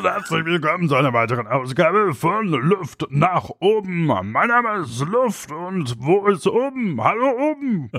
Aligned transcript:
Und 0.00 0.06
herzlich 0.06 0.46
willkommen 0.46 0.88
zu 0.88 0.94
einer 0.94 1.12
weiteren 1.12 1.46
Ausgabe 1.46 2.14
von 2.14 2.46
Luft 2.48 3.06
nach 3.10 3.50
oben. 3.60 4.06
Mein 4.06 4.48
Name 4.48 4.78
ist 4.82 5.00
Luft 5.00 5.52
und 5.52 5.94
wo 5.98 6.26
ist 6.28 6.46
oben? 6.46 7.04
Hallo 7.04 7.30
oben. 7.52 7.90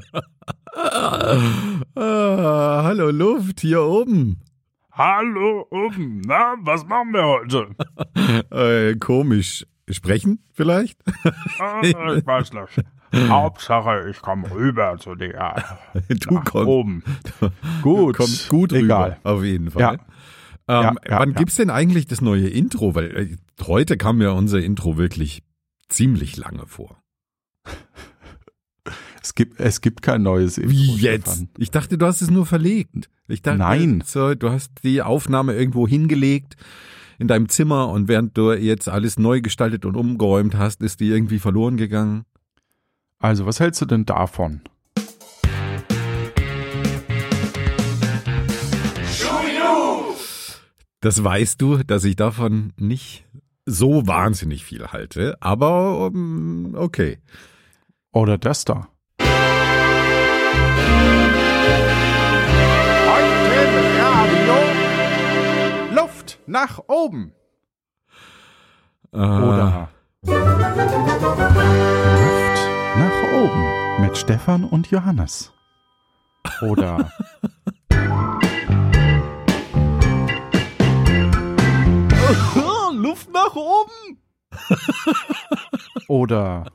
ah, 1.95 2.81
hallo 2.85 3.11
Luft, 3.11 3.59
hier 3.59 3.83
oben. 3.83 4.41
Hallo 4.91 5.67
oben. 5.69 6.21
Na, 6.25 6.55
was 6.61 6.87
machen 6.87 7.13
wir 7.13 7.23
heute? 7.23 7.67
äh, 8.49 8.95
komisch. 8.97 9.67
Sprechen 9.87 10.43
vielleicht? 10.53 10.97
ah, 11.59 11.81
ich 11.83 11.93
weiß 12.25 12.53
nicht. 12.53 12.83
Hauptsache, 13.29 14.09
ich 14.09 14.19
komme 14.23 14.49
rüber 14.49 14.97
zu 14.97 15.13
dir. 15.13 15.53
Du 16.09 16.33
nach 16.33 16.45
kommst 16.45 16.67
oben. 16.67 17.03
Gut. 17.83 18.17
kommst 18.17 18.49
gut 18.49 18.73
rüber, 18.73 18.85
Egal. 18.85 19.19
auf 19.21 19.43
jeden 19.43 19.69
Fall. 19.69 19.81
Ja. 19.81 19.97
Ähm, 20.71 20.83
Ja, 20.83 20.93
ja, 21.09 21.19
wann 21.19 21.31
ja. 21.31 21.37
gibt's 21.37 21.55
denn 21.55 21.69
eigentlich 21.69 22.07
das 22.07 22.21
neue 22.21 22.47
Intro? 22.47 22.95
Weil 22.95 23.15
äh, 23.15 23.37
heute 23.65 23.97
kam 23.97 24.17
mir 24.17 24.33
unser 24.33 24.59
Intro 24.59 24.97
wirklich 24.97 25.43
ziemlich 25.89 26.37
lange 26.37 26.65
vor. 26.67 27.01
Es 29.23 29.35
gibt, 29.35 29.59
es 29.59 29.81
gibt 29.81 30.01
kein 30.01 30.23
neues 30.23 30.57
Intro. 30.57 30.71
Wie 30.71 30.95
jetzt? 30.95 31.27
Stefan. 31.35 31.49
Ich 31.59 31.69
dachte, 31.69 31.99
du 31.99 32.07
hast 32.07 32.23
es 32.23 32.31
nur 32.31 32.47
verlegt. 32.47 33.07
Ich 33.27 33.43
dachte, 33.43 33.59
Nein. 33.59 34.01
So, 34.03 34.33
du 34.33 34.49
hast 34.49 34.71
die 34.83 35.03
Aufnahme 35.03 35.53
irgendwo 35.53 35.87
hingelegt 35.87 36.55
in 37.19 37.27
deinem 37.27 37.47
Zimmer 37.47 37.89
und 37.89 38.07
während 38.07 38.35
du 38.35 38.51
jetzt 38.53 38.89
alles 38.89 39.19
neu 39.19 39.41
gestaltet 39.41 39.85
und 39.85 39.95
umgeräumt 39.95 40.55
hast, 40.55 40.81
ist 40.81 41.01
die 41.01 41.09
irgendwie 41.09 41.37
verloren 41.37 41.77
gegangen. 41.77 42.25
Also, 43.19 43.45
was 43.45 43.59
hältst 43.59 43.79
du 43.81 43.85
denn 43.85 44.05
davon? 44.05 44.61
Das 51.03 51.23
weißt 51.23 51.59
du, 51.59 51.81
dass 51.81 52.03
ich 52.03 52.15
davon 52.15 52.73
nicht 52.77 53.25
so 53.65 54.05
wahnsinnig 54.05 54.63
viel 54.63 54.85
halte, 54.89 55.35
aber 55.39 56.05
um, 56.05 56.75
okay. 56.75 57.17
Oder 58.11 58.37
das 58.37 58.65
da? 58.65 58.87
Heute 59.19 59.27
im 63.63 63.97
Radio 63.99 64.53
Luft 66.03 66.37
nach 66.45 66.79
oben. 66.87 67.33
Äh, 69.11 69.17
Oder 69.17 69.89
Luft 70.21 70.37
nach 72.99 73.23
oben 73.41 74.03
mit 74.05 74.15
Stefan 74.17 74.65
und 74.65 74.91
Johannes. 74.91 75.51
Oder 76.61 77.11
Luft 82.93 83.29
nach 83.33 83.55
oben. 83.55 84.17
oder 86.07 86.65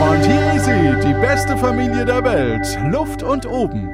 Und 0.00 0.24
hier 0.24 0.52
ist 0.54 0.64
sie, 0.64 1.08
die 1.08 1.14
beste 1.20 1.56
Familie 1.56 2.04
der 2.04 2.22
Welt. 2.24 2.78
Luft 2.90 3.22
und 3.22 3.46
oben. 3.46 3.88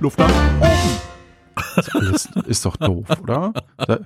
Luft 0.00 0.18
nach 0.18 0.28
oben. 0.28 0.70
Das 1.76 1.94
alles 1.94 2.28
ist 2.46 2.64
doch 2.64 2.76
doof, 2.76 3.06
oder? 3.22 3.52
Da, 3.76 3.98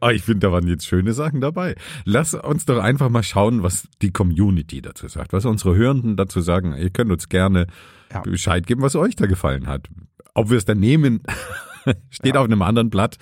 ah, 0.00 0.10
ich 0.10 0.22
finde, 0.22 0.40
da 0.46 0.52
waren 0.52 0.66
jetzt 0.66 0.86
schöne 0.86 1.12
Sachen 1.12 1.40
dabei. 1.40 1.74
Lass 2.04 2.34
uns 2.34 2.64
doch 2.64 2.78
einfach 2.82 3.08
mal 3.10 3.22
schauen, 3.22 3.62
was 3.62 3.88
die 4.02 4.12
Community 4.12 4.80
dazu 4.80 5.08
sagt, 5.08 5.32
was 5.32 5.44
unsere 5.44 5.76
Hörenden 5.76 6.16
dazu 6.16 6.40
sagen. 6.40 6.74
Ihr 6.76 6.90
könnt 6.90 7.10
uns 7.10 7.28
gerne 7.28 7.66
Ja. 8.12 8.20
Bescheid 8.20 8.66
geben, 8.66 8.82
was 8.82 8.96
euch 8.96 9.16
da 9.16 9.26
gefallen 9.26 9.66
hat. 9.66 9.88
Ob 10.34 10.50
wir 10.50 10.58
es 10.58 10.64
dann 10.64 10.80
nehmen, 10.80 11.22
steht 12.10 12.36
auf 12.36 12.44
einem 12.44 12.62
anderen 12.62 12.90
Blatt, 12.90 13.18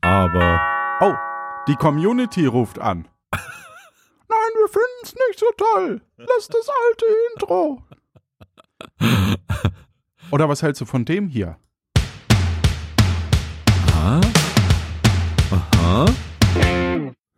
aber 0.00 0.60
oh, 1.00 1.14
die 1.68 1.76
Community 1.76 2.46
ruft 2.46 2.78
an. 2.78 3.08
Nein, 3.32 4.52
wir 4.56 4.68
finden 4.68 5.02
es 5.02 5.14
nicht 5.28 5.38
so 5.38 5.46
toll. 5.56 6.00
Lass 6.18 6.48
das 6.48 6.68
alte 6.88 7.04
Intro. 7.34 7.82
Oder 10.30 10.48
was 10.48 10.62
hältst 10.62 10.80
du 10.80 10.84
von 10.84 11.04
dem 11.04 11.28
hier? 11.28 11.56
Aha. 13.92 14.20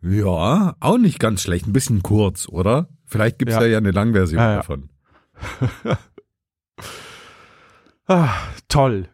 Ja, 0.01 0.75
auch 0.79 0.97
nicht 0.97 1.19
ganz 1.19 1.41
schlecht. 1.43 1.65
Ein 1.67 1.73
bisschen 1.73 2.03
kurz, 2.03 2.47
oder? 2.49 2.89
Vielleicht 3.05 3.39
gibt's 3.39 3.53
Ja. 3.55 3.61
da 3.61 3.65
ja 3.67 3.77
eine 3.77 3.91
Langversion 3.91 4.39
Ja, 4.39 4.49
ja. 4.51 4.55
davon. 4.57 4.89
Ah, 8.05 8.33
toll. 8.67 9.07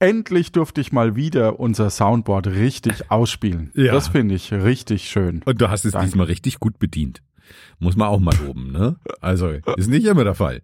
Endlich 0.00 0.50
durfte 0.50 0.80
ich 0.80 0.90
mal 0.92 1.14
wieder 1.14 1.60
unser 1.60 1.90
Soundboard 1.90 2.48
richtig 2.48 3.08
ausspielen. 3.10 3.70
Ja. 3.74 3.92
Das 3.92 4.08
finde 4.08 4.34
ich 4.34 4.52
richtig 4.52 5.08
schön. 5.08 5.42
Und 5.44 5.60
du 5.60 5.70
hast 5.70 5.84
es 5.84 5.92
Danke. 5.92 6.06
diesmal 6.08 6.26
richtig 6.26 6.58
gut 6.58 6.78
bedient. 6.80 7.22
Muss 7.78 7.94
man 7.96 8.08
auch 8.08 8.18
mal 8.18 8.34
loben, 8.44 8.72
ne? 8.72 8.96
Also, 9.20 9.48
ist 9.76 9.88
nicht 9.88 10.04
immer 10.06 10.24
der 10.24 10.34
Fall. 10.34 10.60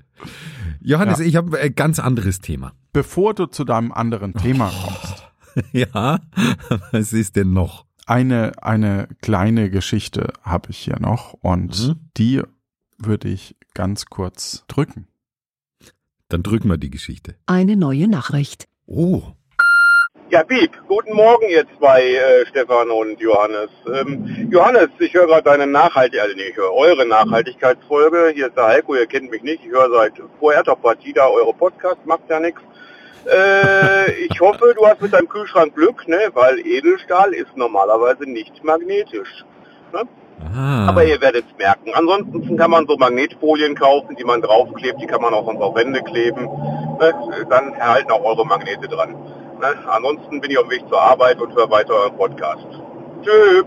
Johannes, 0.81 1.21
Ja. 1.21 1.25
ich 1.25 1.37
habe 1.37 1.57
ein 1.57 1.75
ganz 1.77 2.01
anderes 2.01 2.41
Thema. 2.41 2.73
Bevor 2.93 3.33
du 3.35 3.47
zu 3.47 3.63
deinem 3.65 3.93
anderen 3.93 4.35
Thema 4.35 4.71
kommst, 4.85 5.23
Ja, 5.73 6.19
was 6.91 7.13
ist 7.13 7.37
denn 7.37 7.53
noch? 7.53 7.87
Eine, 8.07 8.53
eine 8.63 9.09
kleine 9.23 9.71
Geschichte 9.71 10.33
habe 10.43 10.71
ich 10.71 10.79
hier 10.79 10.99
noch 11.01 11.35
und 11.43 11.79
Mhm. 11.89 12.11
die 12.17 12.43
würde 12.99 13.29
ich 13.29 13.57
ganz 13.75 14.07
kurz 14.07 14.65
drücken. 14.69 15.09
Dann 16.29 16.43
drücken 16.43 16.69
wir 16.69 16.79
die 16.79 16.91
Geschichte. 16.91 17.35
Eine 17.47 17.77
neue 17.77 18.09
Nachricht. 18.09 18.69
Oh, 18.87 19.23
Ja, 20.31 20.43
Piep, 20.45 20.71
guten 20.89 21.15
Morgen 21.15 21.47
ihr 21.51 21.67
zwei, 21.79 22.03
äh, 22.15 22.47
Stefan 22.47 22.91
und 22.91 23.21
Johannes. 23.21 23.69
Ähm, 23.93 24.49
Johannes, 24.51 24.89
ich 24.99 25.13
höre 25.13 25.27
gerade 25.27 25.43
deine 25.43 25.67
Nachhaltig, 25.67 26.19
also 26.21 26.35
nee, 26.35 26.45
ich 26.51 26.57
höre 26.57 26.73
eure 26.73 27.05
Nachhaltigkeitsfolge. 27.07 28.33
Hier 28.35 28.47
ist 28.47 28.57
der 28.57 28.67
Heiko, 28.69 28.95
ihr 28.95 29.07
kennt 29.07 29.31
mich 29.31 29.43
nicht. 29.43 29.63
Ich 29.63 29.71
höre 29.71 29.91
seit 29.91 30.15
Puerto 30.39 30.75
Partida 30.75 31.27
eure 31.27 31.53
Podcast, 31.53 31.99
macht 32.07 32.23
ja 32.31 32.41
nichts. 32.41 32.63
Äh, 33.27 34.13
ich 34.27 34.41
hoffe, 34.41 34.75
du 34.77 34.87
hast 34.87 35.01
mit 35.01 35.13
deinem 35.13 35.29
Kühlschrank 35.29 35.75
Glück, 35.75 36.07
ne, 36.09 36.19
weil 36.35 36.59
Edelstahl 36.67 37.33
ist 37.35 37.57
normalerweise 37.57 38.25
nicht 38.25 38.63
magnetisch. 38.65 39.45
Ne? 39.93 40.03
ah. 40.55 40.89
Aber 40.89 41.05
ihr 41.05 41.21
werdet 41.21 41.45
es 41.51 41.59
merken. 41.59 41.91
Ansonsten 41.95 42.57
kann 42.57 42.71
man 42.71 42.87
so 42.87 42.97
Magnetfolien 42.97 43.75
kaufen, 43.75 44.17
die 44.17 44.25
man 44.25 44.41
draufklebt, 44.43 45.01
die 45.01 45.07
kann 45.07 45.21
man 45.23 45.35
auch 45.35 45.47
auf 45.47 45.75
Wände 45.77 46.03
kleben. 46.03 46.45
Ne? 46.45 47.15
Dann 47.51 47.75
erhalten 47.75 48.11
auch 48.11 48.25
eure 48.25 48.47
Magnete 48.47 48.89
dran. 48.89 49.13
Ne? 49.61 49.75
Ansonsten 49.89 50.41
bin 50.41 50.51
ich 50.51 50.59
auf 50.59 50.65
dem 50.65 50.71
Weg 50.71 50.89
zur 50.89 51.01
Arbeit 51.01 51.41
und 51.41 51.55
höre 51.55 51.71
weiter 51.71 51.95
euren 51.95 52.17
Podcast. 52.17 52.67
Tschüss. 53.23 53.65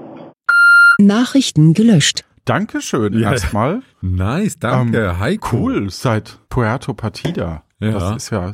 Nachrichten 0.97 1.73
gelöscht. 1.73 2.23
Dankeschön 2.45 3.13
Ja. 3.19 3.31
erstmal. 3.31 3.81
nice, 4.01 4.59
danke. 4.59 5.15
Ähm, 5.19 5.39
Cool, 5.51 5.89
seit 5.89 6.37
Puerto 6.49 6.93
Partida. 6.93 7.63
Ja. 7.79 7.91
Das 7.91 8.15
ist 8.17 8.29
ja, 8.29 8.53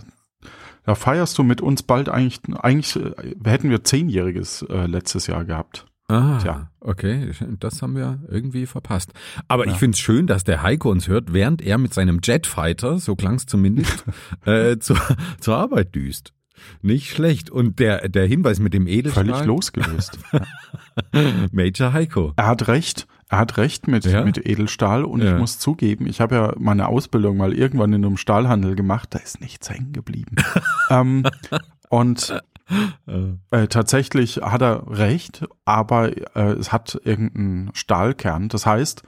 da 0.84 0.96
feierst 0.96 1.38
du 1.38 1.44
mit 1.44 1.62
uns 1.62 1.84
bald 1.84 2.10
eigentlich, 2.10 2.40
eigentlich 2.62 2.96
äh, 2.96 3.36
hätten 3.44 3.70
wir 3.70 3.84
zehnjähriges 3.84 4.64
äh, 4.70 4.86
letztes 4.88 5.28
Jahr 5.28 5.46
gehabt. 5.46 5.86
Ah, 6.08 6.40
Tja. 6.42 6.70
okay, 6.82 7.32
das 7.60 7.82
haben 7.82 7.96
wir 7.96 8.20
irgendwie 8.28 8.66
verpasst. 8.66 9.14
Aber 9.48 9.66
ich 9.66 9.72
Ja. 9.74 9.78
find's 9.78 10.00
schön, 10.00 10.28
dass 10.28 10.44
der 10.44 10.62
Heiko 10.62 10.92
uns 10.92 11.08
hört, 11.08 11.32
während 11.32 11.62
er 11.62 11.78
mit 11.78 11.94
seinem 11.94 12.20
Jetfighter, 12.22 13.00
so 13.00 13.16
klang's 13.16 13.46
zumindest, 13.46 14.04
äh, 14.46 14.78
zur, 14.80 14.98
zur 15.40 15.56
Arbeit 15.56 15.96
düst. 15.96 16.34
Nicht 16.82 17.10
schlecht. 17.10 17.50
Und 17.50 17.80
der, 17.80 18.10
der 18.10 18.26
Hinweis 18.28 18.60
mit 18.60 18.74
dem 18.74 18.88
Edelstahl. 18.88 19.26
Völlig 19.26 19.46
losgelöst. 19.46 20.20
Major 21.52 21.94
Heiko. 21.94 22.34
Er 22.36 22.48
hat 22.48 22.68
recht. 22.68 23.08
Er 23.32 23.38
hat 23.38 23.56
recht 23.56 23.88
mit, 23.88 24.04
Ja. 24.04 24.26
mit 24.26 24.46
Edelstahl 24.46 25.06
und 25.06 25.24
Ja. 25.24 25.32
ich 25.34 25.40
muss 25.40 25.58
zugeben, 25.58 26.06
ich 26.06 26.20
habe 26.20 26.36
ja 26.36 26.54
meine 26.60 26.90
Ausbildung 26.90 27.38
mal 27.38 27.54
irgendwann 27.54 27.94
in 27.94 28.04
einem 28.04 28.18
Stahlhandel 28.18 28.76
gemacht, 28.76 29.08
da 29.12 29.20
ist 29.20 29.40
nichts 29.40 29.70
hängen 29.70 29.94
geblieben. 29.94 30.36
ähm, 30.90 31.24
und 31.88 32.42
äh, 33.52 33.68
tatsächlich 33.68 34.42
hat 34.42 34.62
er 34.62 34.84
recht, 34.90 35.46
aber 35.64 36.12
äh, 36.36 36.52
es 36.60 36.74
hat 36.74 37.00
irgendeinen 37.06 37.72
Stahlkern. 37.74 38.50
Das 38.50 38.66
heißt, 38.66 39.04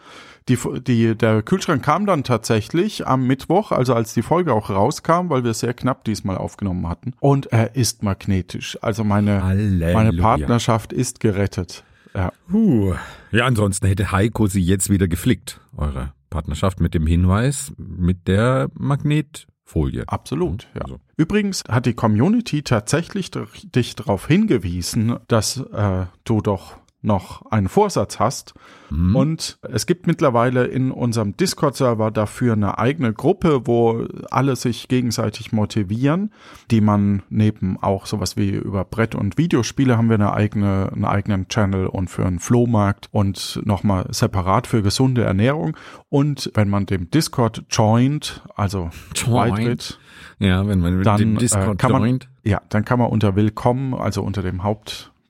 die, 0.47 0.57
die, 0.87 1.17
der 1.17 1.41
Kühlschrank 1.41 1.83
kam 1.83 2.05
dann 2.05 2.23
tatsächlich 2.23 3.05
am 3.05 3.27
Mittwoch, 3.27 3.73
also 3.73 3.93
als 3.93 4.13
die 4.13 4.21
Folge 4.21 4.53
auch 4.53 4.69
rauskam, 4.69 5.29
weil 5.29 5.43
wir 5.43 5.53
sehr 5.53 5.73
knapp 5.73 6.05
diesmal 6.05 6.37
aufgenommen 6.37 6.87
hatten. 6.87 7.13
Und 7.19 7.47
er 7.47 7.75
ist 7.75 8.03
magnetisch. 8.03 8.77
Also 8.81 9.03
meine, 9.03 9.43
Halleluja. 9.43 9.93
meine 9.93 10.13
Partnerschaft 10.13 10.93
ist 10.93 11.19
gerettet. 11.19 11.83
Ja. 12.15 12.31
Puh. 12.47 12.95
Ja, 13.31 13.45
ansonsten 13.45 13.87
hätte 13.87 14.11
Heiko 14.11 14.47
sie 14.47 14.61
jetzt 14.61 14.89
wieder 14.89 15.07
geflickt, 15.07 15.59
eure 15.75 16.13
Partnerschaft 16.29 16.79
mit 16.79 16.93
dem 16.93 17.07
Hinweis 17.07 17.73
mit 17.77 18.27
der 18.27 18.69
Magnetfolie. 18.73 20.03
Absolut, 20.07 20.67
ja. 20.75 20.81
Also. 20.81 20.99
Übrigens 21.17 21.63
hat 21.69 21.85
die 21.85 21.93
Community 21.93 22.63
tatsächlich 22.63 23.31
dich 23.31 23.95
darauf 23.95 24.27
hingewiesen, 24.27 25.17
dass 25.27 25.57
äh, 25.57 26.05
du 26.23 26.41
doch 26.41 26.77
noch 27.03 27.45
einen 27.51 27.67
Vorsatz 27.67 28.19
hast. 28.19 28.53
Mhm. 28.89 29.15
Und 29.15 29.57
es 29.61 29.85
gibt 29.85 30.07
mittlerweile 30.07 30.65
in 30.65 30.91
unserem 30.91 31.35
Discord-Server 31.37 32.11
dafür 32.11 32.53
eine 32.53 32.77
eigene 32.79 33.13
Gruppe, 33.13 33.67
wo 33.67 34.05
alle 34.31 34.55
sich 34.55 34.87
gegenseitig 34.87 35.51
motivieren, 35.51 36.31
die 36.71 36.81
man 36.81 37.21
neben 37.29 37.77
auch 37.81 38.05
sowas 38.05 38.37
wie 38.37 38.49
über 38.51 38.85
Brett- 38.85 39.15
und 39.15 39.37
Videospiele 39.37 39.97
haben 39.97 40.09
wir 40.09 40.15
eine 40.15 40.33
eigene, 40.33 40.89
einen 40.93 41.05
eigenen 41.05 41.47
Channel 41.49 41.87
und 41.87 42.09
für 42.09 42.25
einen 42.25 42.39
Flohmarkt 42.39 43.09
und 43.11 43.61
nochmal 43.65 44.05
separat 44.11 44.65
für 44.67 44.81
gesunde 44.81 45.23
Ernährung. 45.23 45.75
Und 46.09 46.51
wenn 46.55 46.69
man 46.69 46.85
dem 46.85 47.11
Discord 47.11 47.63
joint, 47.69 48.41
also 48.55 48.89
Joint. 49.13 49.55
beitritt, 49.55 49.99
Ja, 50.39 50.65
wenn 50.67 50.79
man 50.79 50.97
mit 50.97 51.05
dann 51.05 51.17
dem 51.19 51.35
äh, 51.35 51.39
Discord 51.39 51.77
kann 51.77 51.91
man, 51.91 52.01
joint. 52.03 52.29
ja, 52.43 52.61
dann 52.69 52.85
kann 52.85 52.99
man 52.99 53.09
unter 53.09 53.35
Willkommen, 53.35 53.93
also 53.93 54.23
unter 54.23 54.41
dem 54.41 54.63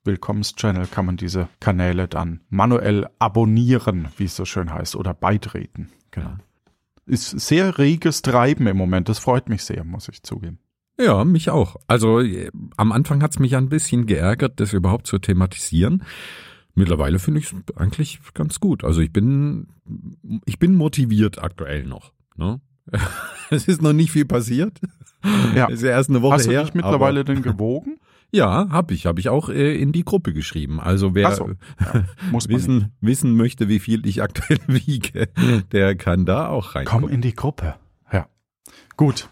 Hauptwillkommenschannel, 0.04 0.88
kann 0.88 1.06
man 1.06 1.16
diese 1.18 1.48
Kanäle 1.62 2.10
dann 2.10 2.42
manuell 2.50 3.08
abonnieren, 3.20 4.10
wie 4.18 4.26
es 4.26 4.36
so 4.36 4.44
schön 4.44 4.74
heißt, 4.74 4.98
oder 4.98 5.14
beitreten. 5.14 5.90
Genau. 6.12 6.36
Ist 7.06 7.40
sehr 7.40 7.78
reges 7.78 8.22
Treiben 8.22 8.68
im 8.68 8.76
Moment. 8.78 9.08
Das 9.08 9.20
freut 9.20 9.48
mich 9.48 9.64
sehr, 9.64 9.84
muss 9.86 10.10
ich 10.10 10.22
zugeben. 10.24 10.60
Ja, 11.00 11.24
mich 11.24 11.50
auch. 11.50 11.78
Also 11.88 12.20
äh, 12.20 12.52
am 12.76 12.92
Anfang 12.92 13.24
hat's 13.24 13.40
mich 13.40 13.56
ein 13.56 13.70
bisschen 13.70 14.06
geärgert, 14.06 14.60
das 14.60 14.74
überhaupt 14.74 15.08
zu 15.08 15.20
thematisieren. 15.20 16.04
Mittlerweile 16.76 17.20
finde 17.20 17.40
ich 17.40 17.52
es 17.54 17.78
eigentlich 17.78 18.20
ganz 18.34 18.60
gut. 18.60 18.84
Also 18.84 19.00
ich 19.00 19.12
bin, 19.14 19.68
ich 20.46 20.60
bin 20.60 20.76
motiviert 20.76 21.42
aktuell 21.42 21.86
noch. 21.86 22.12
Ne? 22.36 22.60
Es 23.50 23.68
ist 23.68 23.82
noch 23.82 23.94
nicht 23.94 24.12
viel 24.12 24.26
passiert. 24.26 24.80
Ja. 25.56 25.68
Ist 25.68 25.84
ja 25.84 25.92
erst 25.92 26.10
eine 26.10 26.22
Woche 26.22 26.36
Hast 26.36 26.48
du 26.48 26.52
her. 26.52 26.64
dich 26.64 26.74
mittlerweile 26.74 27.24
denn 27.24 27.42
gewogen? 27.44 28.00
Ja, 28.34 28.68
habe 28.70 28.94
ich. 28.96 29.06
Habe 29.06 29.20
ich 29.20 29.30
auch 29.30 29.50
äh, 29.50 29.76
in 29.80 29.92
die 29.92 30.04
Gruppe 30.04 30.34
geschrieben. 30.34 30.80
Also 30.80 31.14
wer 31.14 31.32
so, 31.36 31.52
ja, 31.80 32.04
nicht. 32.32 32.50
wissen, 32.50 32.92
wissen 33.00 33.36
möchte, 33.36 33.70
wie 33.70 33.80
viel 33.80 34.06
ich 34.08 34.22
aktuell 34.24 34.60
wiege, 34.68 35.30
der 35.72 35.96
kann 35.96 36.26
da 36.26 36.48
auch 36.48 36.72
Komm 36.72 36.78
reinkommen. 36.80 37.10
in 37.10 37.22
die 37.22 37.34
Gruppe. 37.36 37.76
Ja. 38.12 38.28
Gut. 38.98 39.30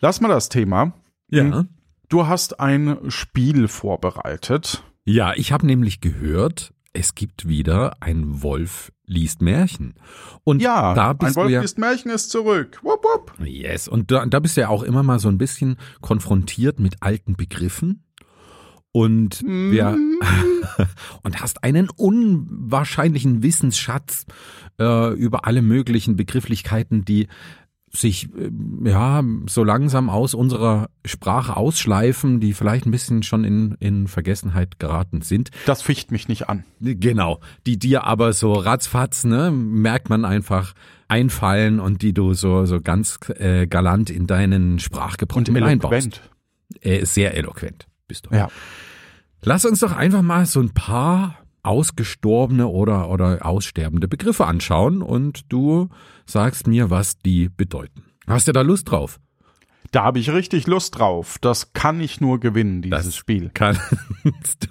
Lass 0.00 0.20
mal 0.20 0.28
das 0.28 0.48
Thema. 0.48 0.92
Ja. 1.30 1.64
Du 2.08 2.26
hast 2.28 2.60
ein 2.60 2.98
Spiel 3.08 3.66
vorbereitet. 3.66 4.84
Ja, 5.04 5.32
ich 5.34 5.50
habe 5.50 5.66
nämlich 5.66 6.00
gehört, 6.00 6.72
es 6.92 7.14
gibt 7.16 7.48
wieder 7.48 7.96
ein 8.00 8.42
Wolf 8.42 8.92
liest 9.06 9.42
Märchen. 9.42 9.94
Und 10.44 10.62
Ja, 10.62 10.94
da 10.94 11.10
ein 11.10 11.18
bist 11.18 11.36
Wolf 11.36 11.48
du 11.48 11.54
ja, 11.54 11.62
ist 11.62 11.76
Märchen 11.78 12.10
ist 12.10 12.30
zurück. 12.30 12.78
Wupp, 12.82 13.02
wupp. 13.02 13.34
Yes, 13.44 13.88
und 13.88 14.10
da, 14.10 14.24
da 14.26 14.38
bist 14.38 14.56
du 14.56 14.60
ja 14.62 14.68
auch 14.68 14.82
immer 14.84 15.02
mal 15.02 15.18
so 15.18 15.28
ein 15.28 15.38
bisschen 15.38 15.76
konfrontiert 16.00 16.78
mit 16.78 17.02
alten 17.02 17.34
Begriffen. 17.34 18.03
Und 18.96 19.42
wer 19.44 19.96
und 21.24 21.40
hast 21.40 21.64
einen 21.64 21.90
unwahrscheinlichen 21.90 23.42
Wissensschatz 23.42 24.24
äh, 24.78 25.12
über 25.14 25.48
alle 25.48 25.62
möglichen 25.62 26.14
Begrifflichkeiten, 26.14 27.04
die 27.04 27.26
sich 27.90 28.28
äh, 28.36 28.50
ja 28.88 29.24
so 29.48 29.64
langsam 29.64 30.08
aus 30.08 30.32
unserer 30.32 30.90
Sprache 31.04 31.56
ausschleifen, 31.56 32.38
die 32.38 32.52
vielleicht 32.52 32.86
ein 32.86 32.92
bisschen 32.92 33.24
schon 33.24 33.42
in, 33.42 33.76
in 33.80 34.06
Vergessenheit 34.06 34.78
geraten 34.78 35.22
sind. 35.22 35.50
Das 35.66 35.82
ficht 35.82 36.12
mich 36.12 36.28
nicht 36.28 36.48
an. 36.48 36.62
Genau, 36.78 37.40
die 37.66 37.80
dir 37.80 38.04
aber 38.04 38.32
so 38.32 38.52
ratzfatz, 38.52 39.24
ne, 39.24 39.50
merkt 39.50 40.08
man 40.08 40.24
einfach 40.24 40.72
einfallen 41.08 41.80
und 41.80 42.02
die 42.02 42.14
du 42.14 42.32
so 42.32 42.64
so 42.64 42.80
ganz 42.80 43.18
äh, 43.40 43.66
galant 43.66 44.08
in 44.08 44.28
deinen 44.28 44.78
Sprachgebrauch 44.78 45.38
Und 45.38 45.50
mit 45.50 45.64
einbaust. 45.64 45.92
eloquent. 45.92 46.20
Äh, 46.80 47.04
sehr 47.04 47.36
eloquent 47.36 47.88
bist 48.06 48.26
du. 48.26 48.34
Ja. 48.34 48.48
Lass 49.42 49.64
uns 49.64 49.80
doch 49.80 49.92
einfach 49.92 50.22
mal 50.22 50.46
so 50.46 50.60
ein 50.60 50.72
paar 50.72 51.38
ausgestorbene 51.62 52.66
oder 52.66 53.08
oder 53.10 53.44
aussterbende 53.44 54.08
Begriffe 54.08 54.46
anschauen 54.46 55.02
und 55.02 55.52
du 55.52 55.88
sagst 56.26 56.66
mir, 56.66 56.90
was 56.90 57.18
die 57.18 57.48
bedeuten. 57.48 58.04
Hast 58.26 58.48
du 58.48 58.52
da 58.52 58.62
Lust 58.62 58.90
drauf? 58.90 59.18
Da 59.94 60.02
habe 60.02 60.18
ich 60.18 60.32
richtig 60.32 60.66
Lust 60.66 60.98
drauf. 60.98 61.36
Das 61.40 61.72
kann 61.72 62.00
ich 62.00 62.20
nur 62.20 62.40
gewinnen, 62.40 62.82
dieses 62.82 63.04
Das- 63.04 63.16
Spiel. 63.16 63.50
Kannst 63.54 63.80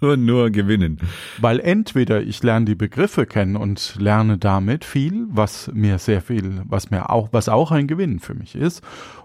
du 0.02 0.18
nur 0.18 0.50
gewinnen. 0.50 0.98
Weil 1.40 1.60
entweder 1.62 2.22
ich 2.22 2.44
lerne 2.44 2.66
die 2.66 2.76
Begriffe 2.76 3.26
kennen 3.26 3.56
und 3.56 3.96
lerne 4.00 4.38
damit 4.38 4.84
viel, 4.84 5.26
was 5.30 5.72
mir 5.74 5.98
sehr 5.98 6.22
viel, 6.22 6.62
was 6.66 6.92
mir 6.92 7.10
auch, 7.10 7.30
was 7.32 7.48
auch 7.48 7.72
ein 7.72 7.88
Gewinn 7.88 8.20
für 8.20 8.34
mich 8.34 8.56
ist, 8.56 8.82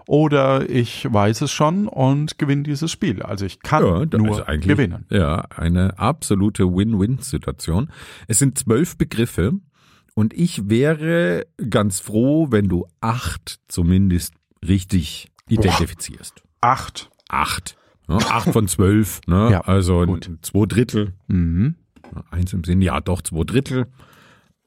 oder 0.07 0.69
ich 0.69 1.05
weiß 1.11 1.41
es 1.41 1.51
schon 1.51 1.87
und 1.89 2.37
gewinne 2.37 2.63
dieses 2.63 2.89
Spiel. 2.91 3.21
Also 3.21 3.45
ich 3.45 3.59
kann 3.61 3.83
Ja, 3.85 4.17
nur 4.17 4.45
gewinnen. 4.61 5.05
Ja, 5.09 5.45
eine 5.55 5.99
absolute 5.99 6.63
Win-Win-Situation. 6.73 7.91
Es 8.27 8.39
sind 8.39 8.57
zwölf 8.57 8.97
Begriffe 8.97 9.53
und 10.15 10.33
ich 10.33 10.69
wäre 10.69 11.45
ganz 11.69 11.99
froh, 11.99 12.47
wenn 12.51 12.69
du 12.69 12.85
acht 13.01 13.59
zumindest 13.67 14.33
richtig 14.65 15.27
identifizierst. 15.49 16.41
Acht. 16.61 17.09
Acht. 17.29 17.77
Ja, 18.07 18.17
acht 18.17 18.49
von 18.51 18.67
zwölf, 18.67 19.21
ne? 19.27 19.49
Ja, 19.51 19.61
also 19.61 20.05
gut. 20.05 20.29
zwei 20.41 20.65
Drittel. 20.65 21.13
Mhm. 21.27 21.75
Eins 22.31 22.53
im 22.53 22.63
Sinn, 22.63 22.81
ja 22.81 22.99
doch, 23.01 23.21
zwei 23.21 23.43
Drittel. 23.43 23.85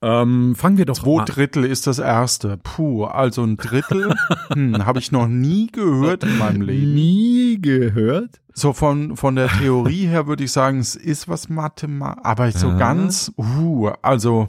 Ähm, 0.04 0.56
fangen 0.56 0.78
wir 0.78 0.84
doch 0.84 0.98
Zwei 0.98 1.16
mal 1.18 1.24
Drittel 1.24 1.64
ist 1.64 1.86
das 1.86 2.00
erste. 2.00 2.56
Puh, 2.56 3.04
also 3.04 3.44
ein 3.44 3.56
Drittel 3.56 4.12
hm, 4.52 4.84
habe 4.84 4.98
ich 4.98 5.12
noch 5.12 5.28
nie 5.28 5.68
gehört 5.68 6.24
in 6.24 6.38
meinem 6.38 6.60
Leben. 6.62 6.94
Nie 6.94 7.58
gehört. 7.60 8.40
So 8.52 8.72
von, 8.72 9.16
von 9.16 9.36
der 9.36 9.48
Theorie 9.48 10.06
her 10.08 10.26
würde 10.26 10.42
ich 10.44 10.50
sagen, 10.52 10.80
es 10.80 10.96
ist 10.96 11.28
was 11.28 11.48
Mathematik, 11.48 12.24
aber 12.24 12.50
so 12.50 12.68
Ja. 12.70 12.78
ganz, 12.78 13.32
uh, 13.38 13.90
also 14.02 14.48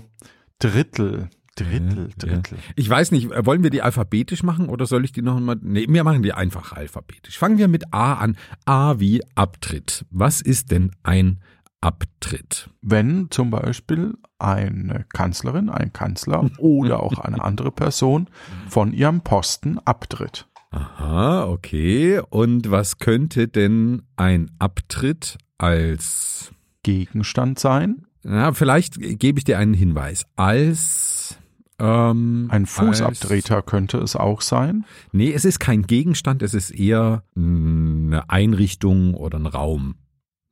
Drittel, 0.60 1.30
Drittel, 1.56 2.10
Ja, 2.10 2.16
Drittel. 2.18 2.58
Ich 2.76 2.90
weiß 2.90 3.12
nicht, 3.12 3.30
wollen 3.46 3.64
wir 3.64 3.70
die 3.70 3.82
alphabetisch 3.82 4.44
machen 4.44 4.70
oder 4.70 4.86
soll 4.86 5.06
ich 5.06 5.12
die 5.12 5.22
noch 5.22 5.40
mal? 5.40 5.58
Nee, 5.62 5.86
wir 5.88 6.04
machen 6.04 6.24
die 6.24 6.34
einfach 6.34 6.74
alphabetisch. 6.74 7.38
Fangen 7.38 7.58
wir 7.58 7.68
mit 7.68 7.94
A 7.94 8.14
an. 8.16 8.38
A 8.66 9.00
wie 9.00 9.22
Abtritt. 9.36 10.06
Was 10.10 10.42
ist 10.42 10.72
denn 10.72 10.92
ein 11.04 11.42
Abtritt? 11.82 12.70
Wenn 12.82 13.28
zum 13.30 13.52
Beispiel 13.52 14.16
eine 14.40 15.06
Kanzlerin, 15.14 15.70
ein 15.70 15.94
Kanzler 15.94 16.50
oder 16.58 17.02
auch 17.02 17.20
eine 17.20 17.44
andere 17.44 17.72
Person 17.72 18.28
von 18.68 18.94
ihrem 18.94 19.22
Posten 19.22 19.80
abtritt. 19.80 20.48
Aha, 20.72 21.46
okay. 21.46 22.20
Und 22.30 22.72
was 22.72 22.98
könnte 22.98 23.48
denn 23.48 24.02
ein 24.16 24.50
Abtritt 24.58 25.38
als, 25.60 26.52
Gegenstand 26.82 27.60
sein, 27.60 28.08
na, 28.24 28.54
vielleicht 28.54 28.96
gebe 29.20 29.38
ich 29.38 29.44
dir 29.44 29.58
einen 29.58 29.74
Hinweis. 29.74 30.26
Als, 30.36 31.38
ähm, 31.84 32.48
ein 32.50 32.62
Als, 32.64 32.72
Fußabtreter 32.72 33.62
könnte 33.62 33.98
es 33.98 34.16
auch 34.16 34.42
sein. 34.42 34.86
nee, 35.12 35.32
es 35.34 35.44
ist 35.46 35.60
kein 35.60 35.84
Gegenstand, 35.84 36.42
es 36.42 36.54
ist 36.54 36.72
eher 36.72 37.24
eine 37.36 38.24
Einrichtung 38.30 39.14
oder 39.16 39.38
ein 39.38 39.46
Raum. 39.48 39.96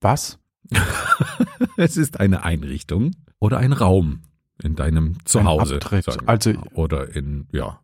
Was? 0.02 0.40
Es 1.78 1.96
ist 1.98 2.20
eine 2.20 2.44
Einrichtung 2.44 3.12
oder 3.40 3.58
ein 3.60 3.74
Raum 3.74 4.22
in 4.62 4.76
deinem 4.76 5.18
Zuhause. 5.26 5.80
Also- 6.26 6.54
oder 6.74 7.16
in, 7.16 7.48
ja. 7.52 7.80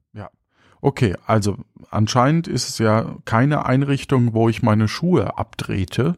Okay, 0.80 1.16
also 1.26 1.58
anscheinend 1.90 2.48
ist 2.48 2.70
es 2.70 2.78
ja 2.78 3.16
keine 3.26 3.66
Einrichtung, 3.66 4.36
wo 4.36 4.48
ich 4.48 4.62
meine 4.62 4.88
Schuhe 4.88 5.36
abtrete. 5.40 6.16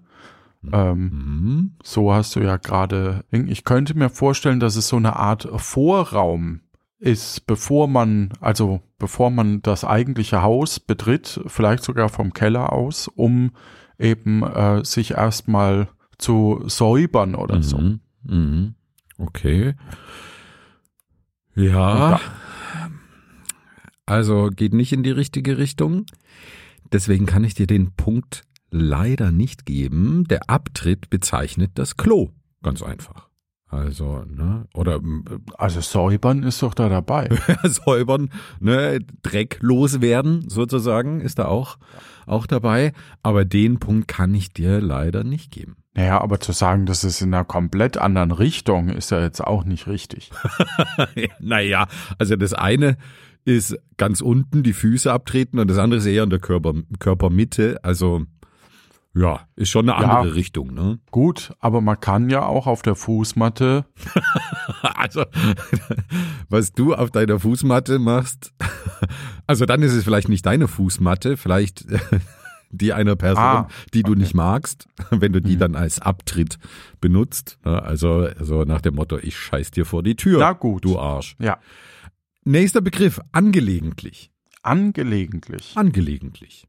Ähm, 0.69 0.99
Mhm. 0.99 1.71
so 1.81 2.13
hast 2.13 2.35
du 2.35 2.41
ja 2.41 2.57
gerade. 2.57 3.23
Ich 3.31 3.63
könnte 3.63 3.97
mir 3.97 4.09
vorstellen, 4.09 4.59
dass 4.59 4.75
es 4.75 4.89
so 4.89 4.97
eine 4.97 5.15
Art 5.15 5.47
Vorraum 5.55 6.59
ist, 6.99 7.47
bevor 7.47 7.87
man, 7.87 8.33
also 8.41 8.81
bevor 8.97 9.29
man 9.31 9.61
das 9.61 9.85
eigentliche 9.85 10.41
Haus 10.41 10.79
betritt, 10.79 11.41
vielleicht 11.47 11.83
sogar 11.83 12.09
vom 12.09 12.33
Keller 12.33 12.73
aus, 12.73 13.07
um 13.07 13.51
eben 13.97 14.43
äh, 14.43 14.83
sich 14.83 15.11
erstmal 15.11 15.89
zu 16.17 16.61
säubern 16.65 17.35
oder 17.35 17.63
so. 17.63 17.77
Mhm. 17.77 17.99
Mhm. 18.23 18.75
Okay. 19.17 19.75
Ja. 21.55 22.11
Ja. 22.11 22.21
Also 24.05 24.49
geht 24.53 24.73
nicht 24.73 24.91
in 24.91 25.03
die 25.03 25.11
richtige 25.11 25.57
Richtung. 25.57 26.05
Deswegen 26.91 27.25
kann 27.25 27.43
ich 27.43 27.53
dir 27.53 27.67
den 27.67 27.91
Punkt 27.91 28.43
leider 28.71 29.31
nicht 29.31 29.65
geben. 29.65 30.25
Der 30.29 30.49
Abtritt 30.49 31.09
bezeichnet 31.09 31.71
das 31.75 31.97
Klo. 31.97 32.31
Ganz 32.63 32.81
einfach. 32.81 33.28
Also, 33.69 34.23
ne, 34.27 34.65
oder 34.73 34.95
ähm, 34.95 35.23
Also 35.57 35.81
säubern 35.81 36.43
ist 36.43 36.61
doch 36.63 36.73
da 36.73 36.89
dabei. 36.89 37.29
säubern, 37.63 38.29
ne, 38.59 38.99
Dreck 39.21 39.59
loswerden 39.61 40.49
sozusagen 40.49 41.21
ist 41.21 41.37
da 41.37 41.45
auch, 41.45 41.77
auch 42.25 42.47
dabei. 42.47 42.93
Aber 43.21 43.45
den 43.45 43.79
Punkt 43.79 44.07
kann 44.07 44.33
ich 44.33 44.51
dir 44.51 44.81
leider 44.81 45.23
nicht 45.23 45.51
geben. 45.51 45.77
Naja, 45.93 46.19
aber 46.21 46.39
zu 46.39 46.51
sagen, 46.51 46.85
das 46.85 47.03
ist 47.03 47.21
in 47.21 47.33
einer 47.33 47.45
komplett 47.45 47.97
anderen 47.97 48.31
Richtung, 48.31 48.89
ist 48.89 49.11
ja 49.11 49.21
jetzt 49.21 49.41
auch 49.41 49.65
nicht 49.65 49.87
richtig. 49.87 50.31
naja, 51.39 51.87
also 52.17 52.35
das 52.35 52.53
eine 52.53 52.97
ist 53.45 53.77
ganz 53.97 54.21
unten 54.21 54.63
die 54.63 54.73
Füße 54.73 55.11
abtreten 55.11 55.59
und 55.59 55.69
das 55.69 55.77
andere 55.77 55.99
ist 55.99 56.05
eher 56.05 56.23
in 56.23 56.29
der 56.29 56.39
Körper, 56.39 56.73
Körpermitte. 56.99 57.83
Also 57.83 58.23
Ja, 59.15 59.47
ist 59.55 59.69
schon 59.69 59.89
eine 59.89 60.01
Ja. 60.01 60.07
andere 60.19 60.35
Richtung, 60.35 60.73
ne? 60.73 60.99
Gut, 61.11 61.51
aber 61.59 61.81
man 61.81 61.99
kann 61.99 62.29
ja 62.29 62.45
auch 62.45 62.67
auf 62.67 62.81
der 62.83 62.95
Fußmatte, 62.95 63.85
Also, 64.83 65.25
was 66.49 66.73
du 66.73 66.93
auf 66.93 67.11
deiner 67.11 67.39
Fußmatte 67.39 67.99
machst, 67.99 68.53
also 69.47 69.65
dann 69.65 69.81
ist 69.81 69.93
es 69.93 70.03
vielleicht 70.03 70.29
nicht 70.29 70.45
deine 70.45 70.67
Fußmatte, 70.67 71.37
vielleicht 71.37 71.85
die 72.71 72.93
einer 72.93 73.15
Person, 73.15 73.43
Ah, 73.43 73.67
die 73.95 74.03
du 74.03 74.13
nicht 74.13 74.35
magst, 74.35 74.87
wenn 75.09 75.33
du 75.33 75.41
die 75.41 75.55
Mhm. 75.55 75.59
dann 75.59 75.75
als 75.75 75.99
Abtritt 75.99 76.59
benutzt. 77.01 77.57
ne? 77.65 77.81
Also, 77.81 78.27
also 78.37 78.63
nach 78.63 78.81
dem 78.81 78.93
Motto, 78.95 79.17
ich 79.17 79.35
scheiß 79.37 79.71
dir 79.71 79.85
vor 79.85 80.03
die 80.03 80.15
Tür, 80.15 80.39
Na 80.39 80.53
gut. 80.53 80.85
du 80.85 80.99
Arsch. 80.99 81.35
ja, 81.39 81.57
Nächster 82.45 82.81
Begriff, 82.81 83.19
angelegentlich. 83.31 84.31
angelegentlich. 84.61 85.73
Angelegentlich. 85.75 86.67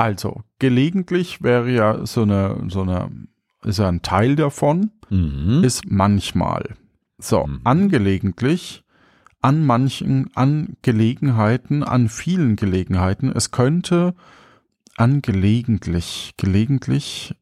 Also, 0.00 0.40
gelegentlich 0.58 1.42
wäre 1.42 1.70
ja 1.70 2.06
so 2.06 2.22
eine, 2.22 2.64
so 2.68 2.80
eine, 2.80 3.10
ist 3.64 3.78
ja 3.78 3.88
ein 3.88 4.00
Teil 4.00 4.34
davon, 4.34 4.92
Mhm. 5.10 5.62
ist 5.62 5.90
manchmal. 5.90 6.74
So, 7.18 7.46
Mhm. 7.46 7.60
angelegentlich, 7.64 8.82
an 9.42 9.66
manchen, 9.66 10.30
an 10.34 10.78
Gelegenheiten, 10.80 11.82
an 11.82 12.08
vielen 12.08 12.56
Gelegenheiten. 12.56 13.30
Es 13.30 13.50
könnte 13.50 14.14
angelegentlich, 14.96 16.32
gelegentlich, 16.38 17.34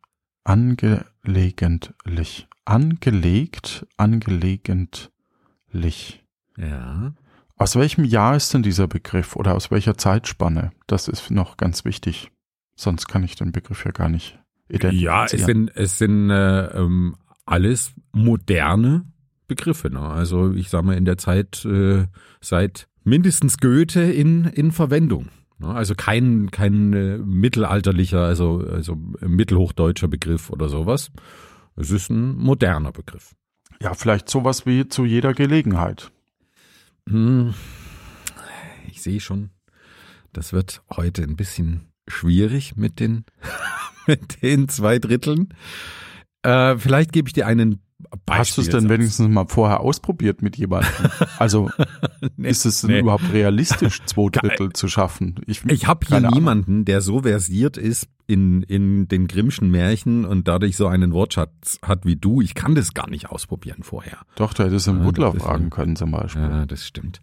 angelegentlich, 0.42 2.48
angelegt, 2.64 3.86
angelegentlich. 3.96 6.24
Ja. 6.56 7.12
Aus 7.56 7.76
welchem 7.76 8.02
Jahr 8.04 8.34
ist 8.34 8.52
denn 8.52 8.64
dieser 8.64 8.88
Begriff 8.88 9.36
oder 9.36 9.54
aus 9.54 9.70
welcher 9.70 9.96
Zeitspanne? 9.96 10.72
Das 10.88 11.06
ist 11.06 11.30
noch 11.30 11.56
ganz 11.56 11.84
wichtig. 11.84 12.32
Sonst 12.78 13.08
kann 13.08 13.24
ich 13.24 13.34
den 13.34 13.50
Begriff 13.50 13.84
ja 13.84 13.90
gar 13.90 14.08
nicht 14.08 14.38
identifizieren. 14.68 15.04
Ja, 15.04 15.24
es 15.24 15.44
sind, 15.44 15.72
es 15.74 15.98
sind 15.98 16.30
äh, 16.30 16.66
ähm, 16.78 17.16
alles 17.44 17.92
moderne 18.12 19.04
Begriffe. 19.48 19.90
Ne? 19.90 19.98
Also 19.98 20.52
ich 20.52 20.70
sage 20.70 20.86
mal 20.86 20.96
in 20.96 21.04
der 21.04 21.18
Zeit 21.18 21.64
äh, 21.64 22.06
seit 22.40 22.86
mindestens 23.02 23.58
Goethe 23.58 24.02
in, 24.02 24.44
in 24.44 24.70
Verwendung. 24.70 25.26
Ne? 25.58 25.74
Also 25.74 25.96
kein, 25.96 26.52
kein 26.52 26.92
äh, 26.92 27.18
mittelalterlicher, 27.18 28.20
also, 28.20 28.64
also 28.70 28.94
mittelhochdeutscher 28.94 30.06
Begriff 30.06 30.48
oder 30.48 30.68
sowas. 30.68 31.10
Es 31.74 31.90
ist 31.90 32.10
ein 32.10 32.36
moderner 32.36 32.92
Begriff. 32.92 33.34
ja, 33.80 33.94
vielleicht 33.94 34.28
sowas 34.28 34.66
wie 34.66 34.86
zu 34.86 35.04
jeder 35.04 35.34
Gelegenheit. 35.34 36.12
Hm, 37.08 37.54
ich 38.86 39.02
sehe 39.02 39.18
schon, 39.18 39.50
das 40.32 40.52
wird 40.52 40.80
heute 40.96 41.24
ein 41.24 41.34
bisschen 41.34 41.87
schwierig 42.10 42.76
mit 42.76 43.00
den, 43.00 43.24
mit 44.06 44.42
den 44.42 44.68
zwei 44.68 44.98
Dritteln. 44.98 45.48
Äh, 46.42 46.76
vielleicht 46.78 47.12
gebe 47.12 47.28
ich 47.28 47.32
dir 47.32 47.46
einen 47.46 47.80
Beispiel. 48.24 48.38
Hast 48.38 48.56
du 48.56 48.60
es 48.62 48.68
denn 48.68 48.88
wenigstens 48.88 49.28
mal 49.28 49.46
vorher 49.48 49.80
ausprobiert 49.80 50.40
mit 50.40 50.56
jemandem? 50.56 50.90
Also 51.38 51.68
Nee, 52.36 52.48
ist 52.50 52.64
es 52.64 52.82
denn 52.82 52.90
nee. 52.90 53.00
überhaupt 53.00 53.32
realistisch, 53.32 54.00
zwei 54.06 54.28
Drittel 54.30 54.72
zu 54.72 54.86
schaffen? 54.86 55.34
Ich, 55.46 55.64
Ich 55.64 55.86
habe 55.88 56.06
hier 56.06 56.14
keine 56.16 56.28
Ahnung. 56.28 56.38
niemanden, 56.38 56.84
der 56.84 57.00
so 57.00 57.22
versiert 57.22 57.76
ist 57.76 58.06
in, 58.28 58.62
in 58.62 59.08
den 59.08 59.26
Grimmschen 59.26 59.70
Märchen 59.72 60.24
und 60.24 60.46
dadurch 60.46 60.76
so 60.76 60.86
einen 60.86 61.12
Wortschatz 61.12 61.80
hat 61.82 62.04
wie 62.06 62.14
du. 62.14 62.40
Ich 62.40 62.54
kann 62.54 62.76
das 62.76 62.94
gar 62.94 63.10
nicht 63.10 63.30
ausprobieren 63.30 63.82
vorher. 63.82 64.18
Doch, 64.36 64.54
du 64.54 64.62
hättest 64.64 64.88
einen 64.88 65.00
Ja, 65.00 65.04
Butler 65.04 65.26
das 65.26 65.34
ist 65.36 65.42
fragen 65.42 65.70
können 65.70 65.96
zum 65.96 66.12
Beispiel. 66.12 66.42
Ja, 66.42 66.66
das 66.66 66.86
stimmt. 66.86 67.20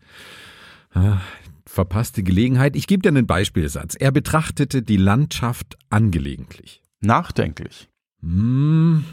Verpasste 1.75 2.23
Gelegenheit. 2.23 2.77
Ich 2.77 2.87
gebe 2.87 3.01
dir 3.01 3.09
einen 3.09 3.27
Beispielsatz. 3.27 3.97
Er 3.99 4.11
betrachtete 4.11 4.81
die 4.81 4.95
Landschaft 4.95 5.77
angelegentlich. 5.89 6.81
Nachdenklich. 7.01 7.89
Hm, 8.21 9.03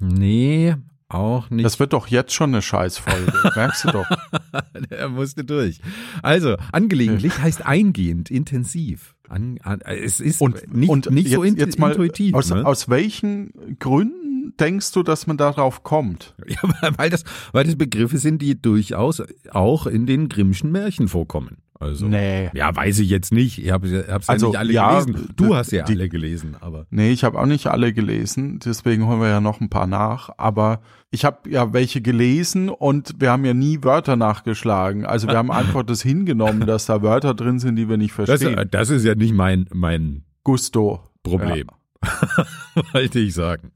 nee, 0.00 0.74
auch 1.08 1.50
nicht. 1.50 1.64
Das 1.64 1.78
wird 1.78 1.92
doch 1.92 2.08
jetzt 2.08 2.34
schon 2.34 2.50
eine 2.50 2.62
Scheißfolge. 2.62 3.32
Merkst 3.54 3.84
du 3.84 3.92
doch. 3.92 4.10
er 4.90 5.08
musste 5.08 5.44
durch. 5.44 5.80
Also, 6.20 6.56
angelegentlich 6.72 7.38
heißt 7.38 7.64
eingehend, 7.64 8.28
intensiv. 8.28 9.14
An, 9.28 9.58
an, 9.62 9.80
es 9.82 10.18
ist 10.18 10.40
Und 10.40 10.74
nicht, 10.74 10.90
und 10.90 11.12
nicht 11.12 11.30
so 11.30 11.44
jetzt, 11.44 11.52
int 11.52 11.60
jetzt 11.60 11.78
mal 11.78 11.92
intuitiv. 11.92 12.34
Aus, 12.34 12.50
ne? 12.50 12.66
aus 12.66 12.88
welchen 12.88 13.78
Gründen 13.78 14.56
denkst 14.58 14.90
du, 14.90 15.04
dass 15.04 15.28
man 15.28 15.36
darauf 15.36 15.84
kommt? 15.84 16.34
Ja, 16.44 16.58
weil 16.96 17.10
das, 17.10 17.22
weil 17.52 17.62
das 17.62 17.76
Begriffe 17.76 18.18
sind, 18.18 18.42
die 18.42 18.60
durchaus 18.60 19.22
auch 19.52 19.86
in 19.86 20.06
den 20.06 20.28
Grimmschen 20.28 20.72
Märchen 20.72 21.06
vorkommen. 21.06 21.58
Also, 21.84 22.08
Nee. 22.08 22.50
ja, 22.54 22.74
weiß 22.74 22.98
ich 23.00 23.10
jetzt 23.10 23.32
nicht. 23.32 23.58
Ich 23.64 23.70
habe 23.70 23.86
es 23.86 24.28
Also, 24.28 24.46
ja 24.46 24.50
nicht 24.52 24.58
alle 24.58 24.72
ja, 24.72 25.00
gelesen. 25.02 25.28
Du 25.36 25.54
hast 25.54 25.70
ja 25.70 25.84
die- 25.84 25.92
alle 25.92 26.08
gelesen, 26.08 26.56
aber 26.60 26.86
Nee, 26.90 27.12
ich 27.12 27.24
habe 27.24 27.38
auch 27.38 27.46
nicht 27.46 27.66
alle 27.66 27.92
gelesen, 27.92 28.58
deswegen 28.64 29.06
holen 29.06 29.20
wir 29.20 29.28
ja 29.28 29.40
noch 29.40 29.60
ein 29.60 29.68
paar 29.68 29.86
nach. 29.86 30.30
Aber 30.38 30.80
ich 31.10 31.24
habe 31.24 31.50
ja 31.50 31.72
welche 31.72 32.00
gelesen 32.00 32.68
und 32.70 33.14
wir 33.18 33.30
haben 33.30 33.44
ja 33.44 33.52
nie 33.54 33.78
Wörter 33.82 34.16
nachgeschlagen. 34.16 35.04
Also 35.04 35.28
wir 35.28 35.36
haben 35.36 35.50
einfach 35.50 35.82
das 35.82 36.00
hingenommen, 36.02 36.66
dass 36.66 36.86
da 36.86 37.02
Wörter 37.02 37.34
drin 37.34 37.58
sind, 37.58 37.76
die 37.76 37.88
wir 37.88 37.96
nicht 37.98 38.18
das, 38.18 38.26
verstehen. 38.40 38.68
das 38.70 38.90
ist 38.90 39.04
ja 39.04 39.14
nicht 39.14 39.34
mein, 39.34 39.66
mein 39.72 40.24
Gusto. 40.42 41.00
Problem. 41.22 41.66
Wollte 42.92 43.18
ich 43.18 43.34
sagen. 43.34 43.72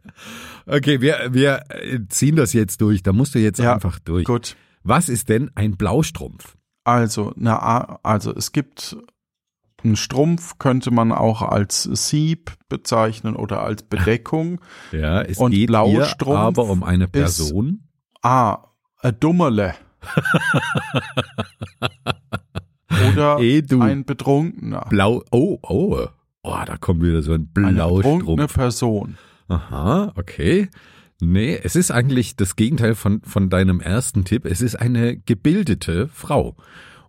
Okay, 0.67 1.01
wir, 1.01 1.29
wir 1.31 1.63
äh, 1.71 2.01
ziehen 2.09 2.37
das 2.37 2.53
jetzt 2.53 2.81
durch. 2.81 3.03
Da 3.03 3.13
musst 3.13 3.35
du 3.35 3.39
jetzt 3.39 3.59
Ja, 3.59 3.75
einfach 3.75 3.99
durch. 4.01 4.25
Gut. 4.25 4.57
Was 4.83 5.09
ist 5.09 5.29
denn 5.29 5.51
ein 5.55 5.77
Blaustrumpf? 5.77 6.57
Also, 6.89 7.33
na, 7.37 7.59
A- 7.59 7.99
also 8.03 8.35
es 8.35 8.53
gibt 8.53 8.97
einen 9.85 9.97
Strumpf, 9.97 10.59
könnte 10.59 10.91
man 10.91 11.13
auch 11.13 11.43
als 11.43 11.83
Sieb 11.83 12.53
bezeichnen 12.71 13.37
oder 13.37 13.63
als 13.63 13.83
Bedeckung. 13.83 14.61
Ja, 14.93 15.21
es 15.21 15.37
Und 15.39 15.51
geht 15.51 15.59
hier 15.61 15.67
Blaustrumpf 15.69 16.59
aber 16.59 16.65
um 16.71 16.83
eine 16.83 17.05
ist- 17.05 17.13
Person. 17.13 17.89
Ah, 18.23 18.69
ein 19.01 19.21
Dummerle. 19.21 19.75
oder 23.11 23.37
du. 23.39 23.81
ein 23.83 24.05
Betrunkener. 24.05 24.87
Blau. 24.89 25.23
Oh, 25.31 25.59
oh. 25.63 26.07
Oh, 26.43 26.57
da 26.65 26.77
kommt 26.79 27.03
wieder 27.03 27.23
so 27.23 27.33
ein 27.35 27.51
Eine 27.57 27.73
betrunkene 27.73 28.15
Blaustrumpf. 28.15 28.55
Person. 28.55 29.19
Aha, 29.49 30.13
okay. 30.17 30.69
Nee, 31.21 31.59
es 31.63 31.75
ist 31.75 31.91
eigentlich 31.91 32.37
das 32.37 32.55
Gegenteil 32.55 32.95
von, 32.95 33.21
von 33.23 33.51
deinem 33.51 33.81
ersten 33.81 34.25
Tipp. 34.25 34.45
Es 34.45 34.61
ist 34.61 34.77
eine 34.77 35.17
gebildete 35.17 36.09
Frau. 36.09 36.57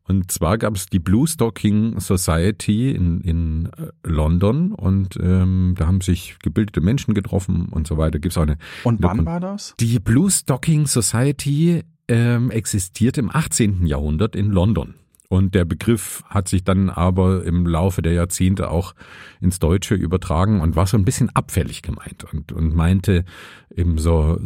Und 0.09 0.31
zwar 0.31 0.57
gab 0.57 0.75
es 0.75 0.87
die 0.87 0.97
Blue 0.97 1.27
Stocking 1.27 1.99
Society 1.99 2.89
in, 2.89 3.21
in 3.21 3.69
äh, 3.77 3.91
London 4.03 4.71
und 4.71 5.15
ähm, 5.21 5.75
da 5.77 5.85
haben 5.85 6.01
sich 6.01 6.39
gebildete 6.39 6.81
Menschen 6.81 7.13
getroffen 7.13 7.67
und 7.69 7.85
so 7.85 7.99
weiter. 7.99 8.17
Gibt's 8.17 8.35
auch 8.39 8.41
eine. 8.41 8.57
Und 8.83 9.03
wann 9.03 9.27
war 9.27 9.39
das? 9.39 9.75
Die 9.79 9.99
Blue 9.99 10.31
Stocking 10.31 10.87
Society 10.87 11.83
ähm, 12.07 12.49
existiert 12.49 13.19
im 13.19 13.29
18. 13.29 13.85
Jahrhundert 13.85 14.35
in 14.35 14.49
London. 14.49 14.95
Und 15.31 15.53
der 15.53 15.63
Begriff 15.63 16.23
hat 16.27 16.47
sich 16.47 16.63
dann 16.63 16.89
aber 16.89 17.45
im 17.45 17.67
Laufe 17.67 18.01
der 18.01 18.13
Jahrzehnte 18.13 18.71
auch 18.71 18.95
ins 19.39 19.59
Deutsche 19.59 19.93
übertragen 19.93 20.59
und 20.59 20.75
war 20.75 20.87
so 20.87 20.97
ein 20.97 21.05
bisschen 21.05 21.29
abfällig 21.29 21.83
gemeint 21.83 22.25
und, 22.33 22.51
und 22.51 22.73
meinte 22.73 23.25
eben 23.73 23.99
so, 23.99 24.39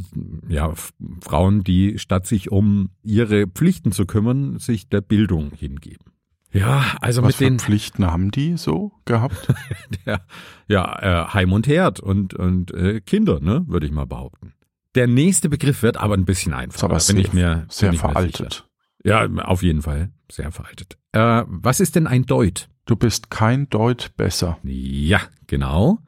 ja, 0.50 0.74
Frauen, 1.22 1.64
die 1.64 1.98
statt 2.00 2.28
sich 2.28 2.52
um 2.52 2.90
ihre 3.02 3.48
Pflichten 3.48 3.94
zu 3.94 4.06
kümmern, 4.06 4.60
sich 4.60 4.90
der 4.90 5.00
Bildung 5.00 5.52
hingeben. 5.52 6.12
Ja, 6.52 6.98
also 7.00 7.22
Was 7.22 7.28
mit 7.28 7.36
für 7.38 7.44
den, 7.46 7.60
Pflichten 7.60 8.06
haben 8.06 8.30
die 8.30 8.58
so 8.58 8.92
gehabt? 9.06 9.54
der, 10.06 10.26
ja, 10.68 11.24
äh, 11.24 11.34
Heim 11.34 11.54
und 11.54 11.66
Herd 11.66 12.02
und, 12.02 12.34
und 12.34 12.72
äh, 12.74 13.00
Kinder, 13.00 13.40
ne, 13.40 13.64
würde 13.68 13.86
ich 13.86 13.92
mal 13.94 14.06
behaupten. 14.06 14.54
Der 14.96 15.08
nächste 15.08 15.48
Begriff 15.48 15.82
wird 15.82 15.96
aber 15.96 16.16
ein 16.16 16.26
bisschen 16.26 16.54
einfacher. 16.54 16.86
aber 16.86 16.96
bin 16.96 17.02
sehr, 17.02 17.18
ich 17.20 17.32
mir, 17.34 17.66
sehr 17.70 17.90
bin 17.90 17.96
ich 17.96 18.04
mir 18.04 18.10
veraltet. 18.10 18.54
sicher. 18.54 18.66
Ja, 19.06 19.44
auf 19.46 19.64
jeden 19.64 19.82
Fall. 19.82 20.12
Sehr 20.34 20.52
veraltet. 20.52 20.98
Äh, 21.12 21.44
was 21.46 21.80
ist 21.80 21.96
denn 21.96 22.08
ein 22.08 22.26
Deut? 22.26 22.68
Du 22.86 22.96
bist 22.96 23.30
kein 23.30 23.70
Deut 23.70 24.12
besser. 24.18 24.58
Ja, 24.64 25.22
genau. 25.46 26.00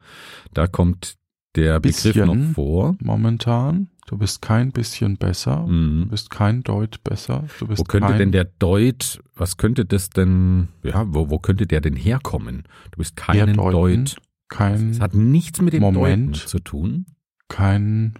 Da 0.52 0.66
kommt 0.66 1.14
der 1.54 1.78
Begriff 1.78 2.02
Bisschen. 2.02 2.26
noch 2.48 2.54
vor. 2.54 2.96
Momentan. 3.00 3.88
Du 4.08 4.18
bist 4.18 4.42
kein 4.42 4.72
bisschen 4.72 5.16
besser. 5.16 5.64
Du 5.66 5.72
Mhm. 5.72 6.08
bist 6.08 6.30
kein 6.30 6.62
Deut 6.64 7.02
besser. 7.04 7.44
Du 7.60 7.68
bist 7.68 7.78
Wo 7.78 7.84
könnte 7.84 8.08
kein, 8.08 8.18
denn 8.18 8.32
der 8.32 8.44
Deut, 8.46 9.20
was 9.36 9.56
könnte 9.58 9.84
das 9.84 10.10
denn, 10.10 10.68
ja, 10.82 11.04
wo, 11.06 11.30
wo 11.30 11.38
könnte 11.38 11.66
der 11.68 11.80
denn 11.80 11.94
herkommen? 11.96 12.64
Du 12.90 12.98
bist 12.98 13.14
keinen 13.14 13.54
Herdeuten, 13.54 14.04
Deut. 14.06 14.16
kein, 14.48 14.90
Es 14.90 15.00
hat 15.00 15.14
nichts 15.14 15.60
mit 15.60 15.72
dem 15.72 15.82
Moment. 15.82 16.36
Deuten 16.36 16.48
zu 16.48 16.58
tun. 16.58 17.06
kein 17.48 18.14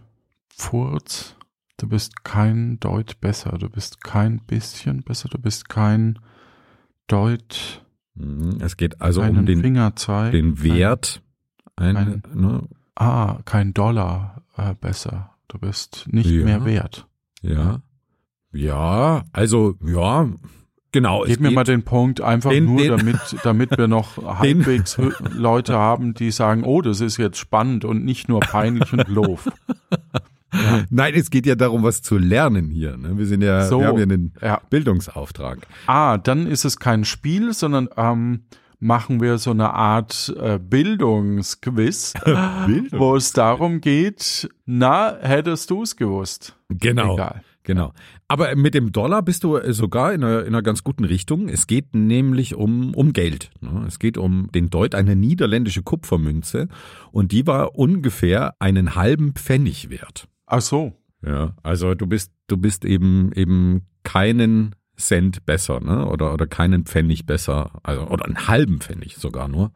Furz. 0.56 1.34
Du 1.78 1.88
bist 1.88 2.24
kein 2.24 2.80
Deut 2.80 3.20
besser. 3.20 3.58
Du 3.58 3.68
bist 3.68 4.02
kein 4.02 4.38
bisschen 4.46 5.02
besser. 5.02 5.28
Du 5.28 5.38
bist 5.38 5.68
kein 5.68 6.18
Deut, 7.06 7.82
Mhm. 8.18 8.56
Es 8.60 8.78
geht 8.78 9.02
also 9.02 9.20
um 9.20 9.44
den, 9.44 9.60
Fingerzeig. 9.60 10.32
den 10.32 10.62
Wert. 10.62 11.22
Eine, 11.76 12.22
ne, 12.34 12.62
Ah, 12.94 13.40
kein 13.44 13.74
Dollar 13.74 14.42
äh, 14.56 14.72
besser. 14.74 15.34
Du 15.48 15.58
bist 15.58 16.06
nicht 16.10 16.30
Ja. 16.30 16.44
mehr 16.46 16.64
wert. 16.64 17.06
Ja. 17.42 17.82
Ja, 18.52 19.22
also 19.32 19.74
ja, 19.84 20.30
Genau. 20.92 21.24
Gib 21.26 21.40
mir 21.40 21.50
mal 21.50 21.64
den 21.64 21.82
Punkt, 21.82 22.22
einfach 22.22 22.48
Den- 22.52 22.64
nur, 22.64 22.78
den- 22.78 22.96
damit, 22.96 23.18
damit 23.44 23.76
wir 23.76 23.86
noch 23.86 24.16
halbwegs 24.40 24.96
Leute 25.34 25.74
haben, 25.76 26.14
die 26.14 26.30
sagen, 26.30 26.64
oh, 26.64 26.80
das 26.80 27.02
ist 27.02 27.18
jetzt 27.18 27.36
spannend 27.36 27.84
und 27.84 28.02
nicht 28.02 28.30
nur 28.30 28.40
peinlich 28.40 28.90
und 28.94 29.04
doof. 29.14 29.46
Nein, 30.90 31.14
es 31.14 31.30
geht 31.30 31.46
ja 31.46 31.54
darum, 31.54 31.82
was 31.82 32.02
zu 32.02 32.18
lernen 32.18 32.70
hier. 32.70 32.96
Ne? 32.96 33.16
Wir 33.18 33.26
sind 33.26 33.42
ja, 33.42 33.64
So. 33.66 33.80
wir 33.80 33.86
haben 33.88 33.98
ja 33.98 34.02
einen 34.04 34.32
Ja. 34.42 34.60
Bildungsauftrag. 34.70 35.66
Ah, 35.86 36.18
dann 36.18 36.46
ist 36.46 36.64
es 36.64 36.78
kein 36.78 37.04
Spiel, 37.04 37.52
sondern 37.52 37.88
ähm, 37.96 38.42
machen 38.78 39.20
wir 39.20 39.38
so 39.38 39.50
eine 39.52 39.72
Art 39.74 40.34
äh, 40.38 40.58
Bildungsquiz, 40.58 42.14
Bildung? 42.66 42.88
wo 43.00 43.16
es 43.16 43.32
darum 43.32 43.80
geht, 43.80 44.48
na, 44.64 45.16
hättest 45.20 45.70
du 45.70 45.82
es 45.82 45.96
gewusst? 45.96 46.56
Genau. 46.68 47.14
Egal. 47.14 47.42
Genau. 47.62 47.92
Aber 48.28 48.54
mit 48.54 48.74
dem 48.74 48.92
Dollar 48.92 49.22
bist 49.22 49.42
du 49.42 49.56
äh, 49.56 49.72
sogar 49.72 50.12
in 50.12 50.22
einer, 50.22 50.40
in 50.42 50.48
einer 50.48 50.62
ganz 50.62 50.84
guten 50.84 51.04
Richtung. 51.04 51.48
Es 51.48 51.66
geht 51.66 51.96
nämlich 51.96 52.54
um, 52.54 52.94
um 52.94 53.12
Geld. 53.12 53.50
ne? 53.60 53.84
Es 53.88 53.98
geht 53.98 54.18
um 54.18 54.50
den 54.52 54.70
Deut, 54.70 54.94
eine 54.94 55.16
niederländische 55.16 55.82
Kupfermünze. 55.82 56.68
Und 57.10 57.32
die 57.32 57.44
war 57.48 57.74
ungefähr 57.76 58.54
einen 58.60 58.94
halben 58.94 59.32
Pfennig 59.32 59.90
wert. 59.90 60.28
Ach 60.46 60.60
so. 60.60 60.94
Ja, 61.24 61.54
also 61.62 61.94
du 61.94 62.06
bist, 62.06 62.32
du 62.46 62.56
bist 62.56 62.84
eben, 62.84 63.32
eben 63.32 63.82
keinen 64.04 64.74
Cent 64.96 65.44
besser, 65.44 65.80
ne? 65.80 66.06
Oder, 66.06 66.32
oder 66.32 66.46
keinen 66.46 66.84
Pfennig 66.84 67.26
besser, 67.26 67.80
also, 67.82 68.06
oder 68.08 68.24
einen 68.24 68.48
halben 68.48 68.80
Pfennig 68.80 69.16
sogar 69.16 69.48
nur. 69.48 69.72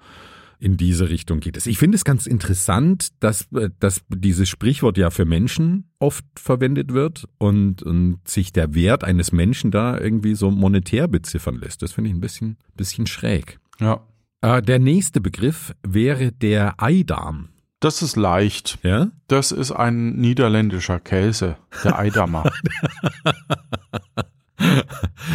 In 0.59 0.77
diese 0.77 1.09
Richtung 1.09 1.41
geht 1.41 1.57
es. 1.57 1.67
Ich 1.67 1.79
finde 1.79 1.97
es 1.97 2.05
ganz 2.05 2.27
interessant, 2.27 3.09
dass, 3.21 3.51
äh, 3.53 3.71
dass 3.79 4.03
dieses 4.09 4.49
Sprichwort 4.49 4.99
ja 4.99 5.09
für 5.09 5.25
Menschen 5.25 5.91
oft 5.99 6.25
verwendet 6.37 6.93
wird 6.93 7.27
und, 7.39 7.83
und 7.83 8.21
sich 8.29 8.53
der 8.53 8.75
Wert 8.75 9.03
eines 9.03 9.33
Menschen 9.33 9.71
da 9.71 9.99
irgendwie 9.99 10.35
so 10.35 10.51
monetär 10.51 11.09
beziffern 11.09 11.57
lässt. 11.57 11.83
Das 11.83 11.93
finde 11.93 12.11
ich 12.11 12.17
ein 12.17 12.21
bisschen, 12.21 12.59
bisschen 12.77 13.07
schräg. 13.07 13.59
Ja. 13.79 14.07
Äh, 14.43 14.61
der 14.61 14.79
nächste 14.79 15.23
Begriff 15.23 15.75
wäre 15.83 16.31
der 16.31 16.75
Eidam. 16.83 17.50
Das 17.81 18.03
ist 18.03 18.17
leicht. 18.17 18.79
Ja? 18.83 19.09
Das 19.27 19.53
ist 19.53 19.73
ein 19.73 20.17
niederländischer 20.17 21.01
Käse, 21.01 21.57
der 21.83 21.99
Eidammer. 21.99 22.45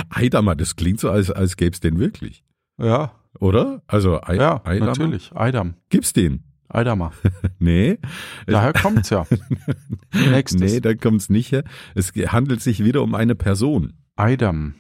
Eidammer, 0.10 0.56
das 0.56 0.76
klingt 0.76 1.00
so, 1.00 1.10
als, 1.10 1.32
als 1.32 1.58
gäbe 1.58 1.74
es 1.74 1.80
den 1.80 2.00
wirklich. 2.00 2.44
ja, 2.78 3.12
Oder? 3.40 3.82
Also 3.88 4.22
Ei, 4.22 4.36
ja, 4.36 4.62
Eidammer? 4.64 4.92
natürlich. 4.92 5.32
Eidam. 5.36 5.76
Gibt's 5.90 6.14
den? 6.14 6.44
Eidammer. 6.70 7.12
Nee. 7.60 7.98
Daher 8.46 8.74
kommt's 8.74 9.10
ja. 9.10 9.26
Nächstes. 10.14 10.74
Nee, 10.74 10.80
da 10.82 10.94
kommt's 10.94 11.30
nicht 11.30 11.52
her. 11.52 11.64
Es 11.96 12.12
handelt 12.12 12.62
sich 12.62 12.84
wieder 12.84 13.02
um 13.02 13.16
eine 13.16 13.36
Person. 13.36 13.94
Eidam. 14.16 14.76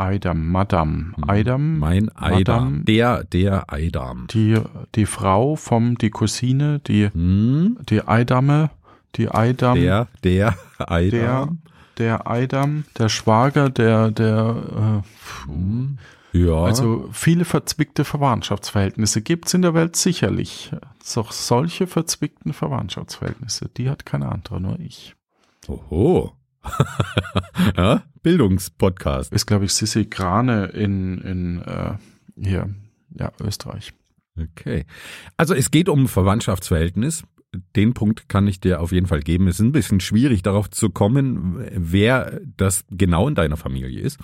Eidam, 0.00 0.50
Madam. 0.50 1.14
Eidam. 1.26 1.60
Hm. 1.60 1.78
Mein 1.78 2.16
Eidam. 2.16 2.64
Madame. 2.64 2.84
Der, 2.84 3.24
der 3.24 3.72
Eidam. 3.72 4.26
Die, 4.30 4.58
die 4.94 5.06
Frau 5.06 5.56
vom, 5.56 5.98
die 5.98 6.10
Cousine, 6.10 6.78
die, 6.80 7.08
Hm? 7.12 7.78
die 7.88 8.02
Eidamme, 8.06 8.70
die 9.16 9.30
Eidam, 9.30 9.76
Der, 9.78 10.08
der 10.24 10.54
der, 10.78 10.90
Eidam. 10.90 11.58
der 11.98 12.26
Eidam, 12.30 12.84
der 12.98 13.08
Schwager, 13.08 13.68
der, 13.70 14.10
der, 14.10 15.02
äh, 15.46 15.48
Hm. 15.50 15.98
Ja. 16.32 16.62
also 16.62 17.08
viele 17.10 17.44
verzwickte 17.44 18.04
Verwandtschaftsverhältnisse 18.04 19.20
gibt's 19.20 19.52
in 19.52 19.62
der 19.62 19.74
Welt 19.74 19.96
sicherlich. 19.96 20.70
Doch 21.14 21.32
solche 21.32 21.88
verzwickten 21.88 22.52
Verwandtschaftsverhältnisse, 22.52 23.68
die 23.76 23.90
hat 23.90 24.06
keine 24.06 24.30
andere, 24.30 24.60
nur 24.60 24.78
ich. 24.78 25.16
Oho. 25.66 26.32
ja, 27.76 28.02
Bildungspodcast. 28.22 29.32
Ist, 29.32 29.46
glaube 29.46 29.64
ich, 29.64 29.72
Sissi 29.72 30.06
Grane 30.06 30.66
in, 30.66 31.18
in 31.18 31.62
äh, 31.62 31.94
hier, 32.36 32.70
ja, 33.18 33.32
Österreich. 33.40 33.92
Okay. 34.38 34.84
Also 35.36 35.54
es 35.54 35.70
geht 35.70 35.88
um 35.88 36.08
Verwandtschaftsverhältnis. 36.08 37.24
Den 37.74 37.94
Punkt 37.94 38.28
kann 38.28 38.46
ich 38.46 38.60
dir 38.60 38.80
auf 38.80 38.92
jeden 38.92 39.08
Fall 39.08 39.20
geben. 39.20 39.48
Es 39.48 39.56
ist 39.56 39.66
ein 39.66 39.72
bisschen 39.72 39.98
schwierig 40.00 40.42
darauf 40.42 40.70
zu 40.70 40.88
kommen, 40.90 41.66
wer 41.74 42.40
das 42.56 42.84
genau 42.90 43.26
in 43.26 43.34
deiner 43.34 43.56
Familie 43.56 44.00
ist. 44.00 44.18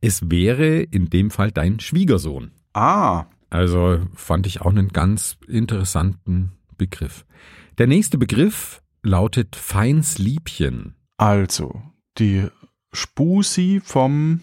Es 0.00 0.30
wäre 0.30 0.80
in 0.80 1.08
dem 1.08 1.30
Fall 1.30 1.52
dein 1.52 1.78
Schwiegersohn. 1.78 2.50
Ah, 2.74 3.26
Also 3.50 4.00
fand 4.14 4.46
ich 4.48 4.62
auch 4.62 4.70
einen 4.70 4.88
ganz 4.88 5.36
interessanten 5.46 6.52
Begriff. 6.76 7.24
Der 7.78 7.86
nächste 7.86 8.18
Begriff 8.18 8.82
lautet 9.04 9.54
Feinsliebchen. 9.54 10.94
Also, 11.16 11.82
die 12.18 12.48
Spusi 12.92 13.80
vom 13.82 14.40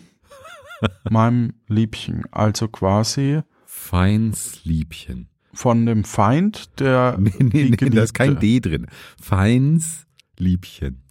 meinem 1.10 1.54
Liebchen, 1.68 2.24
also 2.32 2.68
quasi 2.68 3.42
Feinsliebchen. 3.66 5.30
von 5.54 5.86
dem 5.86 6.04
Feind, 6.04 6.80
der 6.80 7.18
Nee, 7.20 7.32
nee, 7.40 7.76
nee, 7.80 7.90
da 7.90 8.04
ist 8.04 8.14
kein. 8.14 8.40
D 8.40 8.60
drin. 8.60 8.88
Feinsliebchen. 9.22 11.04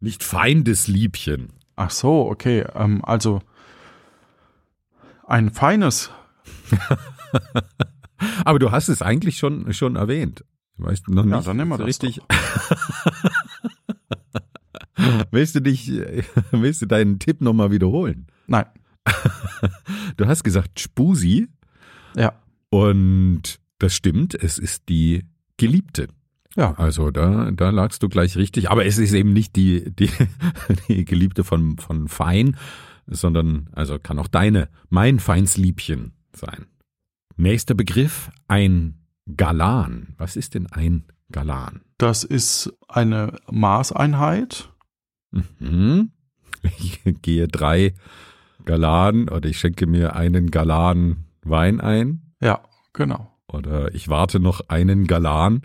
Nicht 0.00 0.22
Feindesliebchen. 0.24 1.52
Ach 1.76 1.90
so, 1.90 2.28
okay, 2.28 2.64
ähm, 2.74 3.04
also 3.04 3.40
ein 5.26 5.50
feines, 5.50 6.10
Aber 8.44 8.58
du 8.58 8.70
hast 8.70 8.88
es 8.88 9.02
eigentlich 9.02 9.38
schon, 9.38 9.72
schon 9.72 9.96
erwähnt. 9.96 10.44
Du 10.76 10.84
weißt 10.84 11.08
noch 11.08 11.24
nicht 11.24 11.32
Ja, 11.34 11.40
dann 11.40 11.56
nehmen 11.56 11.70
wir 11.70 11.76
so 11.76 11.82
das 11.84 11.88
richtig. 11.88 12.20
willst 15.30 15.54
du 15.54 15.60
dich, 15.60 15.90
willst 16.50 16.82
du 16.82 16.86
deinen 16.86 17.18
Tipp 17.18 17.40
nochmal 17.40 17.70
wiederholen? 17.70 18.26
nein, 18.46 18.66
Du 20.16 20.26
hast 20.26 20.44
gesagt 20.44 20.80
Spusi 20.80 21.48
ja, 22.16 22.32
und 22.70 23.58
das 23.78 23.94
stimmt, 23.94 24.34
es 24.34 24.58
ist 24.58 24.88
die 24.88 25.24
Geliebte. 25.56 26.08
ja, 26.56 26.72
Also 26.74 27.10
da, 27.10 27.50
da 27.50 27.70
lagst 27.70 28.02
du 28.02 28.08
gleich 28.08 28.36
richtig. 28.36 28.70
Aber 28.70 28.84
es 28.84 28.98
ist 28.98 29.12
eben 29.12 29.32
nicht 29.32 29.56
die, 29.56 29.90
die, 29.94 30.10
die 30.88 31.04
Geliebte 31.04 31.42
von, 31.44 31.78
von 31.78 32.08
Fein, 32.08 32.56
sondern 33.06 33.68
also 33.72 33.98
kann 33.98 34.18
auch 34.18 34.28
deine, 34.28 34.68
mein 34.88 35.18
Feinsliebchen 35.18 36.12
sein. 36.34 36.66
Nächster 37.36 37.74
Begriff, 37.74 38.30
ein 38.48 39.00
Galan. 39.36 40.14
Was 40.18 40.36
ist 40.36 40.54
denn 40.54 40.66
ein 40.70 41.04
Galan? 41.30 41.80
das 42.02 42.24
ist 42.24 42.72
eine 42.88 43.36
Maßeinheit, 43.48 44.71
Mhm. 45.58 46.10
Ich 46.78 47.02
gehe 47.22 47.48
drei 47.48 47.94
Galan 48.64 49.28
oder 49.28 49.48
ich 49.48 49.58
schenke 49.58 49.86
mir 49.86 50.14
einen 50.14 50.50
Galan 50.50 51.24
Wein 51.44 51.80
ein 51.80 52.22
ja, 52.40 52.60
genau. 52.92 53.32
oder 53.48 53.92
ich 53.94 54.08
warte 54.08 54.38
noch 54.38 54.68
einen 54.68 55.06
Galan. 55.06 55.62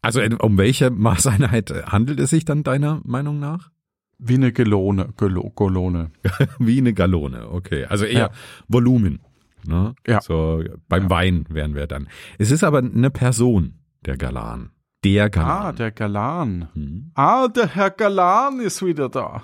Also 0.00 0.20
um 0.40 0.58
welche 0.58 0.90
Maßeinheit 0.90 1.86
handelt 1.86 2.18
es 2.18 2.30
sich 2.30 2.44
dann 2.44 2.64
deiner 2.64 3.00
Meinung 3.04 3.38
nach? 3.38 3.70
Wie 4.18 4.34
eine 4.34 4.52
Gelone, 4.52 5.10
Gelo, 5.16 5.50
Golone. 5.50 6.10
Wie 6.58 6.78
eine 6.78 6.94
Gallone, 6.94 7.48
okay. 7.50 7.84
Also 7.86 8.04
eher 8.04 8.18
Ja. 8.18 8.30
Volumen. 8.68 9.20
Ne? 9.66 9.94
Ja. 10.06 10.20
So 10.20 10.62
beim 10.88 11.04
Ja. 11.04 11.10
Wein 11.10 11.44
wären 11.48 11.74
wir 11.74 11.86
dann. 11.86 12.08
Es 12.38 12.50
ist 12.50 12.64
aber 12.64 12.78
eine 12.78 13.10
Person, 13.10 13.78
der 14.04 14.16
Galan. 14.16 14.70
Der 15.04 15.30
Galan. 15.30 15.50
Ah, 15.50 15.72
der 15.72 15.90
Galan. 15.90 16.68
Hm. 16.74 17.10
Ah, 17.14 17.48
der 17.48 17.68
Herr 17.68 17.90
Galan 17.90 18.60
ist 18.60 18.84
wieder 18.84 19.08
da. 19.08 19.42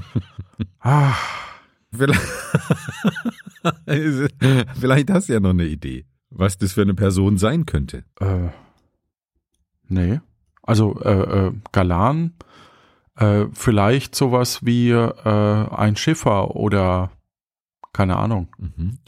ah, 0.80 1.14
Vielleicht, 1.96 2.20
Vielleicht 4.74 5.10
hast 5.10 5.28
du 5.28 5.32
ja 5.34 5.40
noch 5.40 5.50
eine 5.50 5.66
Idee, 5.66 6.06
was 6.30 6.58
das 6.58 6.72
für 6.72 6.82
eine 6.82 6.94
Person 6.94 7.38
sein 7.38 7.66
könnte. 7.66 8.04
äh, 8.20 8.48
nee. 9.88 10.20
Also, 10.62 10.98
äh, 11.02 11.46
äh, 11.48 11.52
Galan, 11.72 12.32
äh, 13.16 13.44
vielleicht 13.52 14.14
sowas 14.14 14.64
wie 14.64 14.90
äh, 14.90 15.68
ein 15.70 15.96
Schiffer 15.96 16.56
oder 16.56 17.10
keine 17.92 18.16
Ahnung. 18.16 18.48
Mhm. 18.58 18.98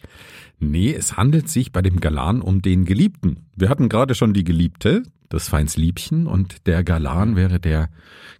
Nee, 0.59 0.92
es 0.92 1.16
handelt 1.16 1.48
sich 1.48 1.72
bei 1.72 1.83
dem 1.83 1.98
Galan 1.98 2.40
um 2.42 2.62
den 2.62 2.85
Geliebten. 2.85 3.48
Wir 3.57 3.68
hatten 3.68 3.88
gerade 3.88 4.14
schon 4.14 4.33
die 4.35 4.44
Geliebte, 4.44 5.02
das 5.29 5.49
Feinsliebchen, 5.49 6.27
und 6.27 6.67
der 6.67 6.85
Galan 6.85 7.37
wäre 7.37 7.61
der 7.61 7.91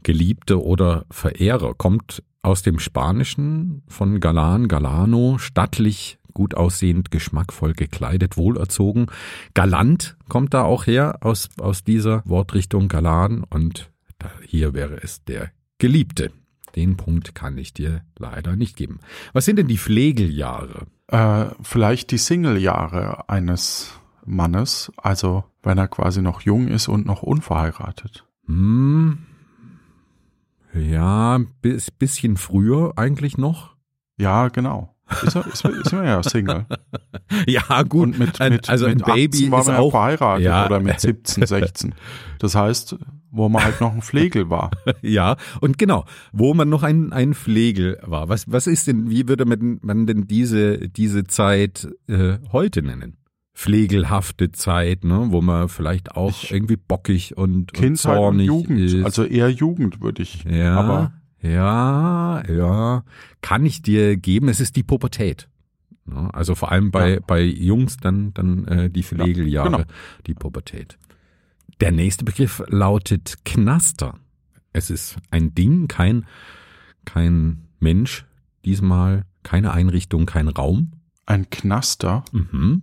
Geliebte 0.03 0.63
oder 0.63 1.05
Verehrer. 1.11 1.75
Kommt 1.75 2.23
aus 2.43 2.63
dem 2.63 2.79
Spanischen 2.79 3.83
von 3.89 4.21
Galan, 4.21 4.69
Galano, 4.69 5.39
stattlich, 5.39 6.19
gut 6.33 6.55
aussehend, 6.55 7.11
geschmackvoll 7.11 7.73
gekleidet, 7.73 8.37
wohlerzogen. 8.37 9.07
Galant 9.55 10.17
kommt 10.29 10.55
da 10.55 10.63
auch 10.63 10.87
her 10.87 11.19
aus, 11.23 11.49
aus 11.59 11.83
dieser 11.83 12.23
Wortrichtung 12.27 12.89
Galan 12.89 13.43
und 13.43 13.91
hier 14.43 14.75
wäre 14.75 15.03
es 15.03 15.25
der 15.25 15.51
Geliebte. 15.79 16.31
Den 16.77 16.97
Punkt 16.97 17.35
kann 17.35 17.57
ich 17.57 17.73
dir 17.73 18.03
leider 18.19 18.55
nicht 18.55 18.77
geben. 18.77 19.01
Was 19.33 19.47
sind 19.47 19.57
denn 19.57 19.67
die 19.67 19.79
Pflegeljahre? 19.79 20.87
Äh, 21.09 21.47
vielleicht 21.63 22.11
die 22.11 22.19
Single-Jahre 22.19 23.29
eines 23.31 23.99
Mannes, 24.27 24.93
also 24.97 25.45
wenn 25.67 25.79
er 25.79 25.89
quasi 25.89 26.23
noch 26.23 26.41
jung 26.43 26.69
ist 26.69 26.89
und 26.89 27.07
noch 27.07 27.23
unverheiratet. 27.23 28.25
Hm, 28.47 29.19
ja, 30.73 31.41
bis, 31.61 31.91
bisschen 31.91 32.37
früher 32.37 32.93
eigentlich 32.97 33.37
noch. 33.37 33.75
Ja, 34.17 34.49
genau. 34.49 34.95
Ist, 35.23 35.37
er, 35.37 35.47
ist, 35.47 35.65
ist 35.65 35.93
er 35.93 36.05
ja 36.05 36.23
Single. 36.23 36.67
Ja, 37.47 37.83
gut. 37.83 38.09
Und 38.09 38.19
mit, 38.19 38.39
mit, 38.39 38.69
also 38.69 38.87
mit 38.87 39.03
ein 39.03 39.15
Baby 39.15 39.37
18 39.37 39.51
war 39.51 39.65
man 39.65 39.75
ja 39.75 39.81
auch 39.81 39.91
verheiratet 39.91 40.45
ja. 40.45 40.67
oder 40.67 40.81
mit 40.81 41.01
17, 41.01 41.47
16. 41.47 41.95
Das 42.39 42.55
heißt, 42.55 42.97
wo 43.31 43.49
man 43.49 43.65
halt 43.65 43.81
noch 43.81 43.93
ein 43.93 44.03
Pflegel 44.03 44.49
war. 44.51 44.71
Ja, 45.03 45.37
und 45.61 45.79
genau, 45.79 46.05
wo 46.33 46.55
man 46.55 46.69
noch 46.69 46.83
ein, 46.83 47.13
ein 47.13 47.35
Pflegel 47.35 47.99
war. 48.03 48.29
Was, 48.29 48.51
was 48.51 48.67
ist 48.67 48.87
denn, 48.87 49.11
wie 49.11 49.29
würde 49.29 49.45
man, 49.45 49.79
man 49.83 50.07
denn 50.07 50.27
diese, 50.27 50.89
diese 50.89 51.25
Zeit 51.25 51.89
äh, 52.09 52.39
heute 52.53 52.83
nennen? 52.83 53.16
Pflegelhafte 53.57 54.53
Zeit, 54.53 55.03
ne, 55.05 55.29
wo 55.31 55.41
man 55.41 55.69
vielleicht 55.71 56.13
auch 56.13 56.43
Ich- 56.45 56.53
irgendwie 56.53 56.77
bockig 56.77 57.37
und, 57.39 57.55
und 57.55 57.73
Kindheit 57.73 57.89
und 57.89 57.97
zornig 57.97 58.47
Jugend. 58.47 58.79
ist. 58.81 59.03
Also 59.05 59.25
eher 59.25 59.49
Jugend, 59.49 60.03
würde 60.03 60.23
ich. 60.23 60.45
ja, 60.45 60.77
aber- 60.79 61.13
ja, 61.41 62.43
ja, 62.49 63.03
kann 63.41 63.65
ich 63.65 63.81
dir 63.81 64.17
geben. 64.19 64.49
Es 64.49 64.61
ist 64.61 64.77
die 64.77 64.83
Pubertät. 64.83 65.49
Ne? 66.05 66.29
Also 66.35 66.55
vor 66.55 66.71
allem 66.71 66.91
bei, 66.91 67.15
Ja. 67.15 67.21
bei 67.27 67.43
Jungs 67.43 67.97
dann, 67.97 68.35
dann 68.35 68.67
äh, 68.69 68.91
die 68.91 69.03
Pflegeljahre, 69.03 69.71
genau. 69.71 69.85
die 70.27 70.35
Pubertät. 70.35 70.99
Der 71.81 71.93
nächste 71.93 72.25
Begriff 72.25 72.63
lautet 72.69 73.39
Knaster. 73.45 74.19
Es 74.73 74.91
ist 74.91 75.17
ein 75.31 75.55
Ding, 75.55 75.89
kein, 75.89 76.27
kein 77.07 77.63
Mensch, 77.81 78.27
diesmal 78.65 79.25
keine 79.43 79.73
Einrichtung, 79.73 80.27
kein 80.27 80.49
Raum. 80.49 80.93
Ein 81.25 81.49
Knaster, 81.51 82.23
Mhm. 82.33 82.83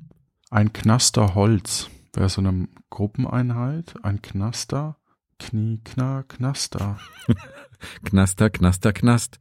Ein 0.54 0.72
Knaster 0.72 1.34
Holz. 1.34 1.90
Wäre 2.14 2.30
so 2.30 2.40
eine 2.40 2.68
Gruppeneinheit. 2.92 3.96
Ein 4.04 4.22
Knaster, 4.22 4.98
Knie, 5.40 5.82
Kna, 5.84 6.24
Knaster. 6.28 7.00
Knaster, 8.06 8.52
Knaster, 8.52 8.94
Knast. 8.94 9.40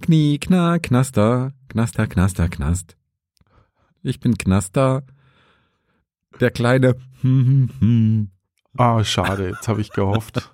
Knie, 0.00 0.38
Kna, 0.38 0.78
Knaster, 0.78 1.52
Knaster, 1.68 2.06
Knaster, 2.06 2.48
Knast. 2.48 2.96
Ich 4.02 4.20
bin 4.20 4.38
Knaster, 4.38 5.04
der 6.40 6.50
kleine. 6.50 6.96
Ah, 8.76 9.02
schade, 9.02 9.48
jetzt 9.48 9.66
habe 9.66 9.80
ich 9.80 9.90
gehofft. 9.90 10.52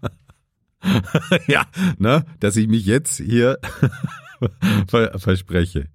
ja, 1.47 1.67
ne, 1.99 2.25
dass 2.41 2.57
ich 2.57 2.69
mich 2.69 2.87
jetzt 2.87 3.19
hier 3.19 3.59
ver 4.89 5.19
verspreche. 5.19 5.91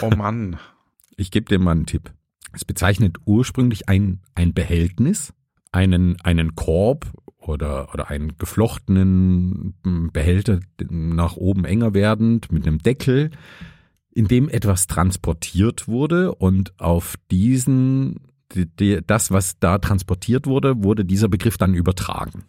Oh 0.00 0.10
Mann. 0.16 0.58
Ich 1.18 1.30
gebe 1.30 1.44
dir 1.46 1.58
mal 1.58 1.72
einen 1.72 1.84
Tipp. 1.84 2.14
Es 2.56 2.64
bezeichnet 2.64 3.18
ursprünglich 3.26 3.86
ein, 3.90 4.22
ein 4.34 4.54
Behältnis, 4.54 5.34
einen, 5.72 6.18
einen 6.22 6.54
Korb 6.54 7.12
oder, 7.36 7.92
oder 7.92 8.08
einen 8.08 8.38
geflochtenen 8.38 9.74
Behälter 10.10 10.60
nach 10.88 11.36
oben 11.36 11.66
enger 11.66 11.92
werdend 11.92 12.50
mit 12.50 12.66
einem 12.66 12.78
Deckel, 12.78 13.30
in 14.10 14.26
dem 14.26 14.48
etwas 14.48 14.86
transportiert 14.86 15.86
wurde 15.86 16.34
und 16.34 16.72
auf 16.80 17.16
diesen, 17.30 18.20
die, 18.54 18.64
die, 18.64 19.00
das, 19.06 19.30
was 19.30 19.58
da 19.58 19.76
transportiert 19.76 20.46
wurde, 20.46 20.82
wurde 20.82 21.04
dieser 21.04 21.28
Begriff 21.28 21.58
dann 21.58 21.74
übertragen. 21.74 22.44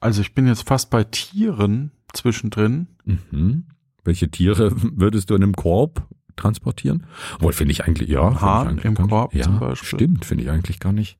Also 0.00 0.22
ich 0.22 0.34
bin 0.34 0.46
jetzt 0.46 0.66
fast 0.66 0.88
bei 0.88 1.04
Tieren 1.04 1.90
zwischendrin. 2.14 2.86
Mhm. 3.04 3.66
Welche 4.02 4.30
Tiere 4.30 4.72
würdest 4.96 5.28
du 5.28 5.34
in 5.34 5.42
einem 5.42 5.52
Korb 5.52 6.08
transportieren? 6.38 7.06
Wohl 7.40 7.52
finde 7.52 7.72
ich 7.72 7.84
eigentlich, 7.84 8.08
ja. 8.08 8.40
Hahn 8.40 8.62
ich 8.62 8.70
eigentlich 8.70 8.84
im 8.86 8.94
gar 8.94 9.02
nicht- 9.04 9.10
Korb 9.10 9.34
ja, 9.34 9.42
zum 9.42 9.58
Beispiel. 9.60 9.98
Stimmt, 9.98 10.24
finde 10.24 10.44
ich 10.44 10.50
eigentlich 10.50 10.80
gar 10.80 10.92
nicht 10.92 11.18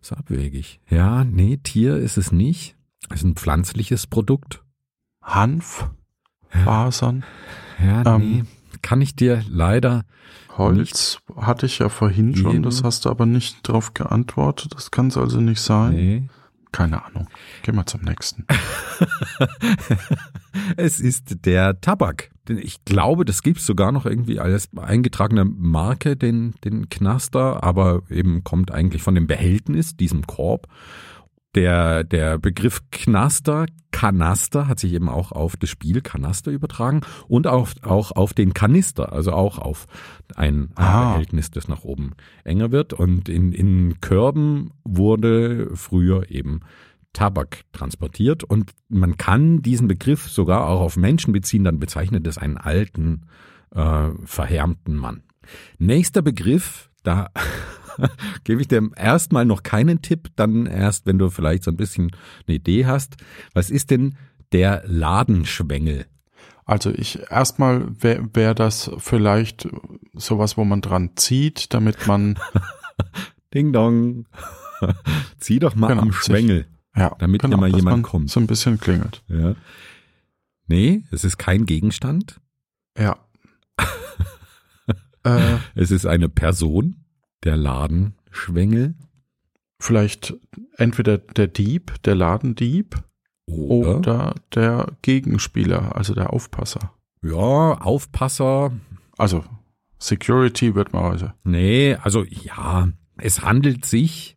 so 0.00 0.14
abwegig. 0.16 0.80
Ja, 0.88 1.24
nee, 1.24 1.58
Tier 1.62 1.96
ist 1.96 2.16
es 2.16 2.32
nicht. 2.32 2.76
Es 3.10 3.16
ist 3.20 3.24
ein 3.24 3.34
pflanzliches 3.36 4.06
Produkt. 4.06 4.62
Hanf, 5.22 5.88
Fasern, 6.48 7.24
Ja, 7.84 8.14
Ähm, 8.16 8.20
nee. 8.30 8.44
Kann 8.82 9.00
ich 9.00 9.14
dir 9.14 9.42
leider. 9.48 10.04
Holz 10.56 11.18
hatte 11.36 11.66
ich 11.66 11.78
ja 11.78 11.88
vorhin 11.88 12.34
schon. 12.34 12.50
Geben. 12.50 12.62
Das 12.64 12.82
hast 12.82 13.04
du 13.04 13.10
aber 13.10 13.26
nicht 13.26 13.58
drauf 13.66 13.94
geantwortet. 13.94 14.74
Das 14.74 14.90
kann 14.90 15.06
es 15.06 15.16
also 15.16 15.40
nicht 15.40 15.60
sein. 15.60 15.92
Nee. 15.94 16.28
Keine 16.72 17.04
Ahnung. 17.04 17.28
Gehen 17.62 17.76
wir 17.76 17.86
zum 17.86 18.00
nächsten. 18.02 18.44
Es 20.76 21.00
ist 21.00 21.44
der 21.46 21.80
Tabak. 21.80 22.30
Ich 22.48 22.84
glaube, 22.84 23.24
das 23.24 23.42
gibt's 23.42 23.66
sogar 23.66 23.92
noch 23.92 24.04
irgendwie 24.04 24.40
als 24.40 24.68
eingetragene 24.76 25.44
Marke, 25.44 26.16
den, 26.16 26.54
den 26.64 26.88
Knaster, 26.88 27.62
aber 27.62 28.02
eben 28.10 28.42
kommt 28.42 28.72
eigentlich 28.72 29.02
von 29.02 29.14
dem 29.14 29.26
Behältnis, 29.26 29.96
diesem 29.96 30.26
Korb. 30.26 30.66
Der, 31.54 32.02
der 32.02 32.38
Begriff 32.38 32.80
Knaster, 32.90 33.66
Kanaster, 33.90 34.68
hat 34.68 34.80
sich 34.80 34.94
eben 34.94 35.10
auch 35.10 35.32
auf 35.32 35.56
das 35.56 35.68
Spiel 35.68 36.00
Kanaster 36.00 36.50
übertragen 36.50 37.02
und 37.28 37.46
auf, 37.46 37.74
auch 37.82 38.10
auf 38.12 38.32
den 38.32 38.54
Kanister, 38.54 39.12
also 39.12 39.32
auch 39.32 39.58
auf 39.58 39.86
ein, 40.34 40.70
ein 40.74 40.84
Ah. 40.84 41.12
Behältnis, 41.12 41.50
das 41.50 41.68
nach 41.68 41.84
oben 41.84 42.12
enger 42.44 42.72
wird. 42.72 42.94
Und 42.94 43.28
in, 43.28 43.52
in 43.52 44.00
Körben 44.00 44.70
wurde 44.82 45.76
früher 45.76 46.30
eben 46.30 46.60
Tabak 47.12 47.64
transportiert 47.72 48.44
und 48.44 48.72
man 48.88 49.16
kann 49.16 49.62
diesen 49.62 49.88
Begriff 49.88 50.28
sogar 50.28 50.66
auch 50.66 50.80
auf 50.80 50.96
Menschen 50.96 51.32
beziehen, 51.32 51.64
dann 51.64 51.78
bezeichnet 51.78 52.26
es 52.26 52.38
einen 52.38 52.56
alten, 52.56 53.26
äh, 53.74 54.10
verhärmten 54.24 54.96
Mann. 54.96 55.22
Nächster 55.78 56.22
Begriff, 56.22 56.90
da 57.02 57.28
gebe 58.44 58.60
ich 58.60 58.68
dir 58.68 58.90
erstmal 58.96 59.44
noch 59.44 59.62
keinen 59.62 60.02
Tipp, 60.02 60.28
dann 60.36 60.66
erst, 60.66 61.06
wenn 61.06 61.18
du 61.18 61.30
vielleicht 61.30 61.64
so 61.64 61.70
ein 61.70 61.76
bisschen 61.76 62.10
eine 62.46 62.56
Idee 62.56 62.86
hast. 62.86 63.16
Was 63.52 63.70
ist 63.70 63.90
denn 63.90 64.16
der 64.52 64.82
Ladenschwengel? 64.86 66.06
Also 66.64 66.90
ich 66.90 67.18
erstmal 67.30 67.88
wäre 68.00 68.28
wär 68.34 68.54
das 68.54 68.90
vielleicht 68.98 69.68
sowas, 70.14 70.56
wo 70.56 70.64
man 70.64 70.80
dran 70.80 71.10
zieht, 71.16 71.74
damit 71.74 72.06
man 72.06 72.38
Ding 73.54 73.72
dong. 73.72 74.26
Zieh 75.38 75.58
doch 75.58 75.74
mal 75.74 75.88
Genau, 75.88 76.02
am 76.02 76.12
Schwengel. 76.12 76.66
Ja, 76.96 77.14
Damit 77.18 77.42
mal 77.42 77.70
dass 77.70 77.78
jemand 77.78 77.96
man 77.96 78.02
kommt. 78.02 78.30
So 78.30 78.40
ein 78.40 78.46
bisschen 78.46 78.78
klingelt. 78.78 79.22
Ja. 79.28 79.54
Nee, 80.66 81.04
es 81.10 81.24
ist 81.24 81.38
kein 81.38 81.66
Gegenstand. 81.66 82.40
Ja. 82.98 83.16
äh, 85.24 85.56
Es 85.74 85.90
ist 85.90 86.06
eine 86.06 86.28
Person, 86.28 87.04
der 87.44 87.56
Ladenschwengel. 87.56 88.94
vielleicht 89.80 90.34
entweder 90.76 91.18
der 91.18 91.48
Dieb, 91.48 91.94
der 92.04 92.14
Ladendieb 92.14 93.02
Oder, 93.46 93.98
oder 93.98 94.34
der 94.54 94.86
Gegenspieler, 95.02 95.96
also 95.96 96.14
der 96.14 96.32
Aufpasser. 96.32 96.92
ja, 97.22 97.34
Aufpasser. 97.80 98.72
Also 99.18 99.44
Security 99.98 100.74
wird 100.74 100.92
man 100.92 101.02
heute. 101.04 101.34
Nee, 101.44 101.94
also 101.96 102.24
ja, 102.24 102.88
es 103.18 103.42
handelt 103.42 103.84
sich 103.84 104.36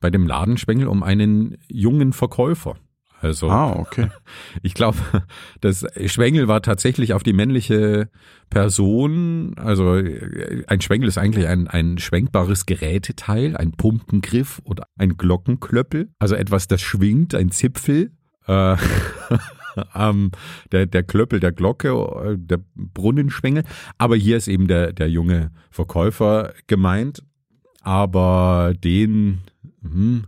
bei 0.00 0.10
dem 0.10 0.26
Ladenschwengel 0.26 0.88
um 0.88 1.02
einen 1.02 1.56
jungen 1.68 2.12
Verkäufer. 2.12 2.76
Also 3.20 3.50
Ah, 3.50 3.72
okay. 3.72 4.10
ich 4.62 4.74
glaube, 4.74 4.98
das 5.60 5.84
Schwengel 6.06 6.46
war 6.46 6.62
tatsächlich 6.62 7.14
auf 7.14 7.22
die 7.22 7.32
männliche 7.32 8.10
Person. 8.48 9.54
Also 9.56 9.96
äh, 9.96 10.64
ein 10.68 10.80
Schwengel 10.80 11.08
ist 11.08 11.18
eigentlich 11.18 11.48
ein, 11.48 11.66
ein 11.66 11.98
schwenkbares 11.98 12.66
Geräteteil, 12.66 13.56
ein 13.56 13.72
Pumpengriff 13.72 14.60
oder 14.64 14.86
ein 14.96 15.16
Glockenklöppel. 15.16 16.10
Also 16.18 16.36
etwas, 16.36 16.68
das 16.68 16.80
schwingt, 16.80 17.34
ein 17.34 17.50
Zipfel. 17.50 18.12
Äh, 18.46 18.76
ähm, 19.94 20.30
der, 20.70 20.86
der 20.86 21.02
Klöppel 21.02 21.40
der 21.40 21.52
Glocke, 21.52 21.88
äh, 21.88 22.36
der 22.38 22.60
Brunnenschwengel. 22.74 23.64
Aber 23.98 24.16
hier 24.16 24.36
ist 24.36 24.48
eben 24.48 24.68
der, 24.68 24.92
der 24.92 25.10
junge 25.10 25.50
Verkäufer 25.70 26.52
gemeint. 26.68 27.24
Aber 27.82 28.74
den, 28.76 29.40
hm, 29.92 30.24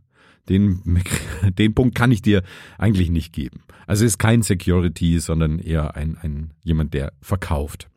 den, 0.48 1.02
den 1.58 1.74
Punkt 1.74 1.94
kann 1.94 2.12
ich 2.12 2.22
dir 2.22 2.42
eigentlich 2.78 3.10
nicht 3.10 3.32
geben. 3.32 3.62
Also 3.86 4.04
es 4.04 4.12
ist 4.12 4.18
kein 4.18 4.42
Security, 4.42 5.18
sondern 5.18 5.58
eher 5.58 5.96
ein, 5.96 6.16
ein 6.20 6.52
jemand, 6.62 6.94
der 6.94 7.12
verkauft. 7.20 7.88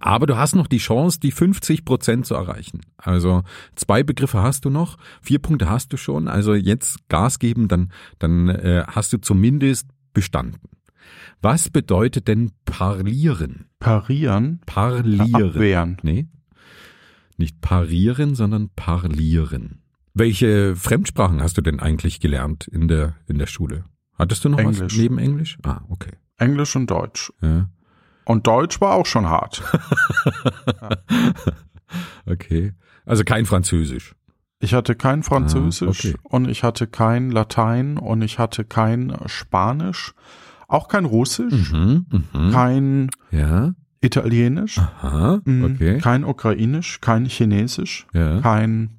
Aber 0.00 0.26
du 0.26 0.36
hast 0.36 0.56
noch 0.56 0.66
die 0.66 0.78
Chance, 0.78 1.20
die 1.20 1.30
50 1.30 1.84
Prozent 1.84 2.26
zu 2.26 2.34
erreichen. 2.34 2.80
Also 2.96 3.42
zwei 3.76 4.02
Begriffe 4.02 4.42
hast 4.42 4.64
du 4.64 4.70
noch, 4.70 4.96
vier 5.22 5.38
Punkte 5.38 5.70
hast 5.70 5.92
du 5.92 5.96
schon. 5.96 6.26
Also 6.26 6.54
jetzt 6.54 7.08
Gas 7.08 7.38
geben, 7.38 7.68
dann, 7.68 7.92
dann 8.18 8.48
äh, 8.48 8.84
hast 8.88 9.12
du 9.12 9.18
zumindest 9.18 9.88
bestanden. 10.12 10.68
Was 11.40 11.70
bedeutet 11.70 12.26
denn 12.26 12.50
parlieren? 12.64 13.66
Parieren, 13.78 14.60
Parlieren. 14.66 15.34
abwehren. 15.34 15.96
Nee, 16.02 16.26
nicht 17.36 17.60
parieren, 17.60 18.34
sondern 18.34 18.70
parlieren. 18.70 19.82
Welche 20.18 20.74
Fremdsprachen 20.76 21.42
hast 21.42 21.58
du 21.58 21.60
denn 21.60 21.78
eigentlich 21.78 22.20
gelernt 22.20 22.66
in 22.66 22.88
der, 22.88 23.16
in 23.26 23.38
der 23.38 23.46
Schule? 23.46 23.84
Hattest 24.18 24.44
du 24.44 24.48
noch 24.48 24.56
was 24.64 24.78
Englisch. 24.78 24.96
neben 24.96 25.18
Englisch? 25.18 25.58
Ah, 25.62 25.82
okay. 25.90 26.12
Englisch 26.38 26.74
und 26.74 26.90
Deutsch. 26.90 27.30
Ja. 27.42 27.68
Und 28.24 28.46
Deutsch 28.46 28.80
war 28.80 28.94
auch 28.94 29.06
schon 29.06 29.26
hart. 29.28 29.62
Okay. 32.26 32.72
Also 33.04 33.22
kein 33.22 33.46
Französisch. 33.46 34.14
Ich 34.58 34.74
hatte 34.74 34.94
kein 34.96 35.22
Französisch 35.22 36.06
Ah, 36.06 36.08
okay. 36.08 36.18
und 36.24 36.48
ich 36.48 36.64
hatte 36.64 36.86
kein 36.88 37.30
Latein 37.30 37.98
und 37.98 38.22
ich 38.22 38.38
hatte 38.40 38.64
kein 38.64 39.14
Spanisch, 39.26 40.12
auch 40.66 40.88
kein 40.88 41.04
Russisch, 41.04 41.72
Mhm, 41.72 42.06
mhm. 42.32 42.50
kein 42.50 43.10
Ja. 43.30 43.74
Italienisch, 44.00 44.78
Aha, 44.78 45.40
mm, 45.44 45.64
okay. 45.64 45.98
kein 45.98 46.24
Ukrainisch, 46.24 47.00
kein 47.00 47.26
Chinesisch, 47.26 48.06
Ja. 48.12 48.40
kein 48.40 48.95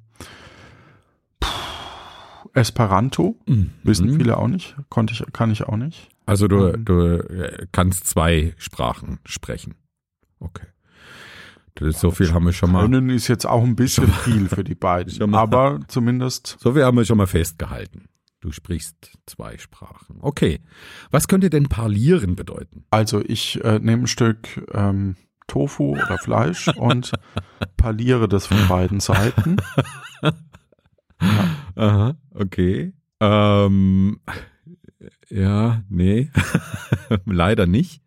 Esperanto, 2.58 3.36
Mhm. 3.46 3.70
wissen 3.82 4.16
viele 4.16 4.36
auch 4.36 4.48
nicht, 4.48 4.76
konnte 4.88 5.12
ich, 5.14 5.24
kann 5.32 5.50
ich 5.50 5.64
auch 5.64 5.76
nicht. 5.76 6.08
Also 6.26 6.46
du, 6.48 6.72
Mhm. 6.76 6.84
du 6.84 7.00
äh, 7.18 7.66
kannst 7.72 8.06
zwei 8.06 8.54
Sprachen 8.58 9.18
sprechen. 9.24 9.74
Okay. 10.40 10.66
Das, 11.74 12.00
so 12.00 12.10
viel 12.10 12.32
haben 12.32 12.44
wir 12.44 12.52
schon 12.52 12.72
mal. 12.72 12.82
Können 12.82 13.08
ist 13.08 13.28
jetzt 13.28 13.46
auch 13.46 13.62
ein 13.62 13.76
bisschen 13.76 14.08
viel 14.12 14.48
für 14.48 14.64
die 14.64 14.74
beiden, 14.74 15.34
aber 15.34 15.80
zumindest 15.88 16.56
So 16.60 16.72
viel 16.74 16.84
haben 16.84 16.96
wir 16.96 17.04
schon 17.04 17.18
mal 17.18 17.26
festgehalten. 17.28 18.06
Du 18.40 18.52
sprichst 18.52 19.12
zwei 19.26 19.58
Sprachen. 19.58 20.18
Okay. 20.20 20.60
Was 21.10 21.26
könnte 21.28 21.50
denn 21.50 21.68
parlieren 21.68 22.36
bedeuten? 22.36 22.84
Also 22.90 23.20
ich 23.24 23.62
äh, 23.64 23.78
nehme 23.80 24.04
ein 24.04 24.06
Stück 24.06 24.64
ähm, 24.72 25.16
Tofu 25.48 25.92
oder 25.92 26.18
Fleisch 26.18 26.68
und 26.68 27.12
parliere 27.76 28.28
das 28.28 28.46
von 28.46 28.68
beiden 28.68 29.00
Seiten. 29.00 29.56
Aha, 31.78 32.16
okay. 32.34 32.92
Ähm, 33.20 34.20
ja, 35.30 35.82
nee, 35.88 36.30
leider 37.24 37.66
nicht. 37.66 38.02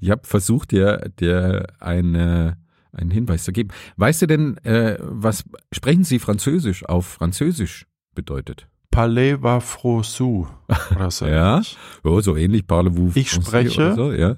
Ich 0.00 0.10
habe 0.10 0.22
versucht, 0.26 0.72
dir, 0.72 1.10
dir 1.20 1.66
eine, 1.78 2.58
einen 2.92 3.10
Hinweis 3.10 3.44
zu 3.44 3.52
geben. 3.52 3.70
Weißt 3.96 4.22
du 4.22 4.26
denn, 4.26 4.56
äh, 4.64 4.98
was 5.00 5.44
sprechen 5.72 6.04
Sie 6.04 6.18
Französisch 6.18 6.84
auf 6.84 7.06
Französisch 7.06 7.86
bedeutet? 8.14 8.66
Palais 8.90 9.40
va 9.40 9.60
frosou 9.60 10.48
oder 10.94 11.10
so. 11.10 11.26
Ja. 11.38 11.62
Oh, 12.02 12.20
so 12.20 12.36
ähnlich 12.36 12.66
parlez-vous 12.66 13.16
Ich 13.16 13.28
français 13.30 13.68
spreche- 13.70 13.94
so, 13.94 14.12
ja. 14.12 14.36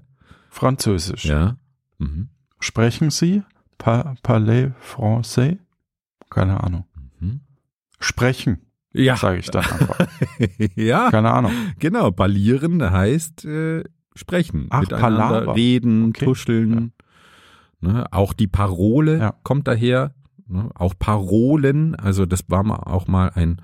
Französisch. 0.51 1.25
Ja. 1.25 1.57
Mhm. 1.99 2.29
Sprechen 2.61 3.11
Sie 3.11 3.43
pa 3.79 4.15
Palais 4.23 4.71
français? 4.81 5.59
Keine 6.31 6.63
Ahnung. 6.63 6.85
Mhm. 7.19 7.41
Sprechen, 7.99 8.59
Ja. 8.95 9.17
sage 9.17 9.39
ich 9.41 9.47
dann 9.51 9.65
einfach. 9.65 9.99
ja. 10.77 11.11
Keine 11.11 11.31
Ahnung. 11.33 11.53
Genau, 11.79 12.11
parlieren 12.11 12.91
heißt 12.91 13.45
äh, 13.45 13.85
sprechen, 14.15 14.67
Ach, 14.71 14.81
miteinander 14.83 15.29
Palaver. 15.41 15.57
reden, 15.57 16.07
Okay. 16.11 16.25
tuscheln. 16.25 16.93
Ne, 17.81 18.07
auch 18.13 18.33
die 18.33 18.47
Parole 18.47 19.19
Ja. 19.19 19.35
kommt 19.43 19.69
daher. 19.69 20.15
Ne, 20.47 20.71
auch 20.75 20.95
Parolen, 20.99 21.95
also 21.95 22.25
das 22.27 22.45
war 22.49 22.63
mal 22.63 22.77
auch 22.77 23.07
mal 23.09 23.31
ein, 23.35 23.61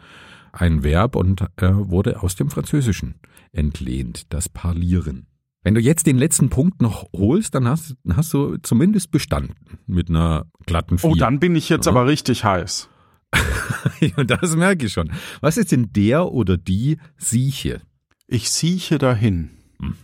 ein 0.53 0.83
Verb 0.83 1.15
und 1.15 1.43
äh, 1.57 1.71
wurde 1.73 2.23
aus 2.23 2.35
dem 2.37 2.51
Französischen 2.51 3.15
entlehnt, 3.53 4.33
das 4.33 4.49
Parlieren. 4.49 5.27
Wenn 5.63 5.75
du 5.75 5.81
jetzt 5.81 6.07
den 6.07 6.17
letzten 6.17 6.49
Punkt 6.49 6.81
noch 6.81 7.07
holst, 7.15 7.55
dann 7.55 7.69
hast, 7.69 7.95
dann 8.05 8.17
hast 8.17 8.33
du 8.33 8.57
zumindest 8.63 9.11
bestanden 9.11 9.55
mit 9.87 10.09
einer 10.09 10.47
glatten 10.65 10.97
Vier. 10.99 11.11
Oh, 11.11 11.15
dann 11.15 11.39
bin 11.39 11.55
ich 11.55 11.69
jetzt 11.69 11.85
Ja. 11.85 11.93
aber 11.93 12.07
richtig 12.07 12.45
heiß. 12.45 12.89
Und 14.17 14.31
das 14.31 14.57
merke 14.57 14.87
ich 14.87 14.93
schon. 14.93 15.11
Was 15.41 15.57
ist 15.57 15.73
denn 15.73 15.93
der 15.93 16.33
oder 16.33 16.57
die 16.57 16.99
Sieche? 17.17 17.81
Ich 18.27 18.51
sieche 18.51 18.99
dahin. 18.99 19.51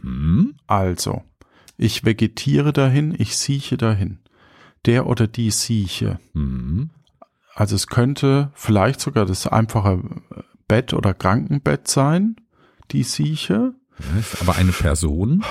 Mhm. 0.03 0.55
Also, 0.67 1.23
ich 1.77 2.05
vegetiere 2.05 2.73
dahin, 2.73 3.15
ich 3.19 3.37
sieche 3.37 3.77
dahin. 3.77 4.19
Der 4.85 5.07
oder 5.07 5.27
die 5.27 5.51
sieche. 5.51 6.19
Mhm. 6.33 6.91
Also 7.55 7.75
es 7.75 7.87
könnte 7.87 8.51
vielleicht 8.55 9.01
sogar 9.01 9.25
das 9.27 9.47
einfache 9.47 10.03
Bett 10.69 10.93
oder 10.93 11.15
Krankenbett 11.15 11.89
sein, 11.89 12.37
die 12.93 13.03
sieche. 13.03 13.75
Ja, 13.99 14.19
ist 14.21 14.41
aber 14.43 14.57
eine 14.57 14.73
Person. 14.73 15.43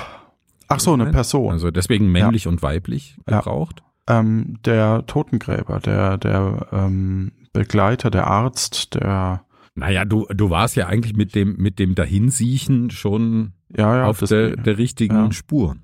Ach 0.67 0.79
so, 0.79 0.93
eine 0.93 1.07
Person. 1.11 1.51
Also 1.51 1.71
deswegen 1.71 2.11
männlich 2.11 2.47
und 2.47 2.61
weiblich 2.61 3.17
Ja. 3.29 3.39
gebraucht. 3.39 3.81
Ähm, 4.07 4.59
der 4.65 5.05
Totengräber, 5.07 5.79
der, 5.79 6.17
der 6.17 6.67
ähm, 6.71 7.31
Begleiter, 7.59 8.09
der 8.11 8.27
Arzt, 8.27 8.95
der 8.95 9.45
Naja, 9.75 10.05
du, 10.05 10.25
du 10.33 10.49
warst 10.49 10.75
ja 10.75 10.87
eigentlich 10.87 11.15
mit 11.15 11.35
dem, 11.35 11.55
mit 11.57 11.79
dem 11.79 11.95
Dahinsiechen 11.95 12.91
schon 12.91 13.53
ja, 13.75 13.97
ja, 13.97 14.05
auf 14.05 14.19
der, 14.19 14.55
der 14.55 14.77
richtigen 14.77 15.15
ja. 15.15 15.31
Spur. 15.31 15.75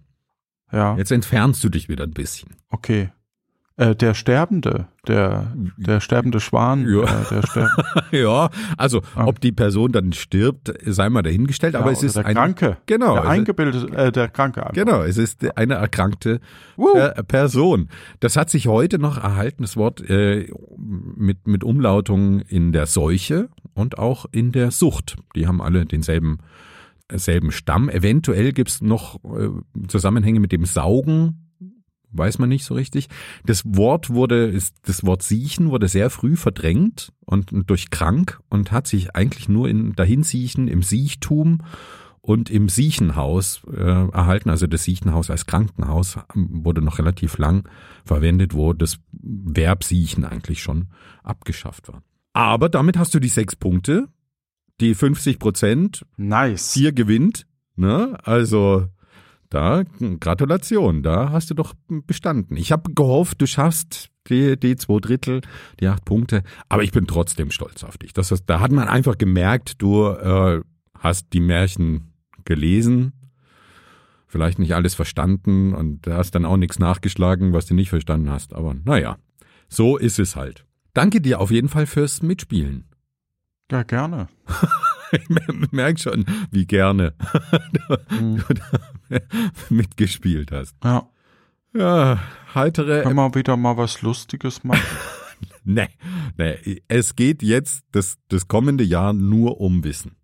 ja, 0.72 0.96
Jetzt 0.98 1.12
entfernst 1.12 1.64
du 1.64 1.70
dich 1.70 1.90
wieder 1.90 2.04
ein 2.06 2.12
bisschen. 2.12 2.56
okay. 2.70 3.10
Äh, 3.78 3.96
der 3.96 4.14
Sterbende, 4.14 4.88
der, 5.08 5.54
der 5.78 6.02
sterbende 6.02 6.40
Schwan, 6.42 6.86
Ja. 6.88 7.04
äh, 7.04 7.08
der 7.32 7.42
Ster 7.48 7.70
ja, 8.12 8.50
also 8.78 9.02
Ah. 9.16 9.26
ob 9.26 9.40
die 9.40 9.54
Person 9.54 9.92
dann 9.94 10.12
stirbt, 10.14 10.74
sei 10.86 11.10
mal 11.10 11.22
dahingestellt, 11.22 11.76
aber 11.76 11.88
ja, 11.88 11.92
es 11.94 12.00
oder 12.00 12.08
ist 12.08 12.16
der 12.18 12.26
ein, 12.26 12.36
Kranke, 12.36 12.78
Genau, 12.86 13.14
der 13.16 13.24
es 13.24 13.30
eingebildete, 13.30 13.96
äh, 13.98 14.12
der 14.12 14.28
Kranke. 14.28 14.62
einfach. 14.62 14.74
Genau, 14.74 15.02
es 15.04 15.18
ist 15.18 15.58
eine 15.58 15.76
erkrankte 15.76 16.42
äh, 16.96 17.24
Person. 17.24 17.88
Das 18.20 18.36
hat 18.36 18.50
sich 18.50 18.68
heute 18.68 19.00
noch 19.00 19.18
erhalten, 19.24 19.64
das 19.64 19.78
Wort 19.78 20.02
äh, 20.10 20.52
mit, 20.78 21.48
mit 21.48 21.64
Umlautung 21.64 22.42
in 22.42 22.74
der 22.74 22.86
Seuche 22.88 23.48
und 23.74 23.98
auch 23.98 24.26
in 24.32 24.52
der 24.52 24.72
Sucht. 24.72 25.16
Die 25.36 25.48
haben 25.48 25.62
alle 25.62 25.86
denselben 25.86 26.40
selben 27.14 27.52
Stamm. 27.52 27.90
Eventuell 27.90 28.52
gibt's 28.54 28.82
noch 28.82 29.16
äh, 29.24 29.50
Zusammenhänge 29.88 30.40
mit 30.40 30.52
dem 30.52 30.66
Saugen, 30.66 31.51
weiß 32.12 32.40
man 32.40 32.50
nicht 32.50 32.66
so 32.66 32.74
richtig. 32.74 33.08
Das 33.46 33.64
Wort 33.66 34.10
wurde, 34.10 34.48
ist, 34.48 34.76
das 34.84 35.06
Wort 35.06 35.24
Siechen 35.24 35.70
wurde 35.70 35.88
sehr 35.88 36.10
früh 36.10 36.36
verdrängt 36.36 37.12
und, 37.26 37.52
und 37.54 37.70
durch 37.70 37.90
krank 37.90 38.40
und 38.50 38.72
hat 38.72 38.88
sich 38.88 39.16
eigentlich 39.16 39.50
nur 39.50 39.70
in 39.70 39.94
Dahinsiechen, 39.94 40.68
im 40.68 40.84
Siechtum 40.84 41.60
und 42.22 42.50
im 42.50 42.70
Siechenhaus 42.70 43.62
äh, 43.72 43.82
erhalten. 43.82 44.50
Also 44.50 44.68
das 44.68 44.84
Siechenhaus 44.84 45.30
als 45.30 45.46
Krankenhaus 45.46 46.18
ähm, 46.36 46.64
wurde 46.64 46.82
noch 46.82 47.00
relativ 47.00 47.38
lang 47.38 47.68
verwendet, 48.06 48.54
wo 48.54 48.74
das 48.74 49.00
Verb 49.12 49.84
Siechen 49.84 50.24
eigentlich 50.24 50.62
schon 50.62 50.88
abgeschafft 51.24 51.88
war. 51.88 52.04
Aber 52.34 52.70
damit 52.70 52.98
hast 52.98 53.14
du 53.14 53.20
die 53.20 53.28
sechs 53.28 53.56
Punkte, 53.56 54.08
die 54.80 54.96
50 54.96 55.40
Prozent, 55.40 56.06
Nice. 56.18 56.74
vier 56.74 56.92
gewinnt. 56.92 57.48
Ne? 57.76 58.18
Also 58.24 58.88
da, 59.54 59.84
Gratulation, 60.20 61.04
da 61.04 61.30
hast 61.32 61.50
du 61.50 61.54
doch 61.54 61.74
bestanden. 61.88 62.58
Ich 62.58 62.72
habe 62.72 62.94
gehofft, 62.94 63.42
du 63.42 63.46
schaffst 63.46 64.10
die, 64.28 64.58
die 64.58 64.76
zwei 64.78 65.00
Drittel, 65.00 65.42
die 65.80 65.88
acht 65.88 66.06
Punkte, 66.06 66.44
aber 66.70 66.84
ich 66.84 66.92
bin 66.92 67.06
trotzdem 67.06 67.52
stolz 67.52 67.84
auf 67.84 67.98
dich. 67.98 68.14
Das 68.14 68.32
ist, 68.32 68.46
da 68.46 68.60
hat 68.60 68.72
man 68.72 68.88
einfach 68.88 69.18
gemerkt, 69.18 69.82
du 69.82 70.08
äh, 70.08 70.62
hast 70.98 71.34
die 71.34 71.40
Märchen 71.40 72.14
gelesen, 72.46 73.14
vielleicht 74.28 74.58
nicht 74.58 74.74
alles 74.74 74.96
verstanden 74.96 75.74
und 75.74 76.08
hast 76.08 76.34
dann 76.34 76.46
auch 76.46 76.58
nichts 76.58 76.80
nachgeschlagen, 76.80 77.54
was 77.54 77.66
du 77.66 77.74
nicht 77.74 77.90
verstanden 77.90 78.30
hast. 78.30 78.54
Aber 78.54 78.76
naja, 78.86 79.18
so 79.68 79.98
ist 79.98 80.20
es 80.20 80.36
halt. 80.36 80.66
Danke 80.94 81.22
dir 81.22 81.40
auf 81.40 81.52
jeden 81.52 81.70
Fall 81.70 81.86
fürs 81.86 82.22
Mitspielen. 82.22 82.86
Ja, 83.72 83.84
gerne. 83.84 84.28
Ich 85.64 85.72
merke 85.72 86.00
schon, 86.00 86.26
wie 86.52 86.66
gerne 86.66 87.14
Mhm. 88.10 88.38
du 88.48 88.54
da 88.54 89.20
mitgespielt 89.70 90.52
hast. 90.52 90.76
Ja, 90.84 91.08
Ja, 91.74 92.20
heitere. 92.56 93.04
können 93.04 93.16
wir 93.16 93.34
wieder 93.36 93.58
mal 93.58 93.78
was 93.78 94.02
Lustiges 94.02 94.64
machen. 94.64 94.82
Nee, 95.64 95.90
nee, 96.38 96.82
es 96.88 97.16
geht 97.16 97.44
jetzt 97.44 97.84
das, 97.92 98.18
das 98.30 98.48
kommende 98.48 98.84
Jahr 98.84 99.14
nur 99.14 99.62
um 99.62 99.84
Wissen. 99.84 100.16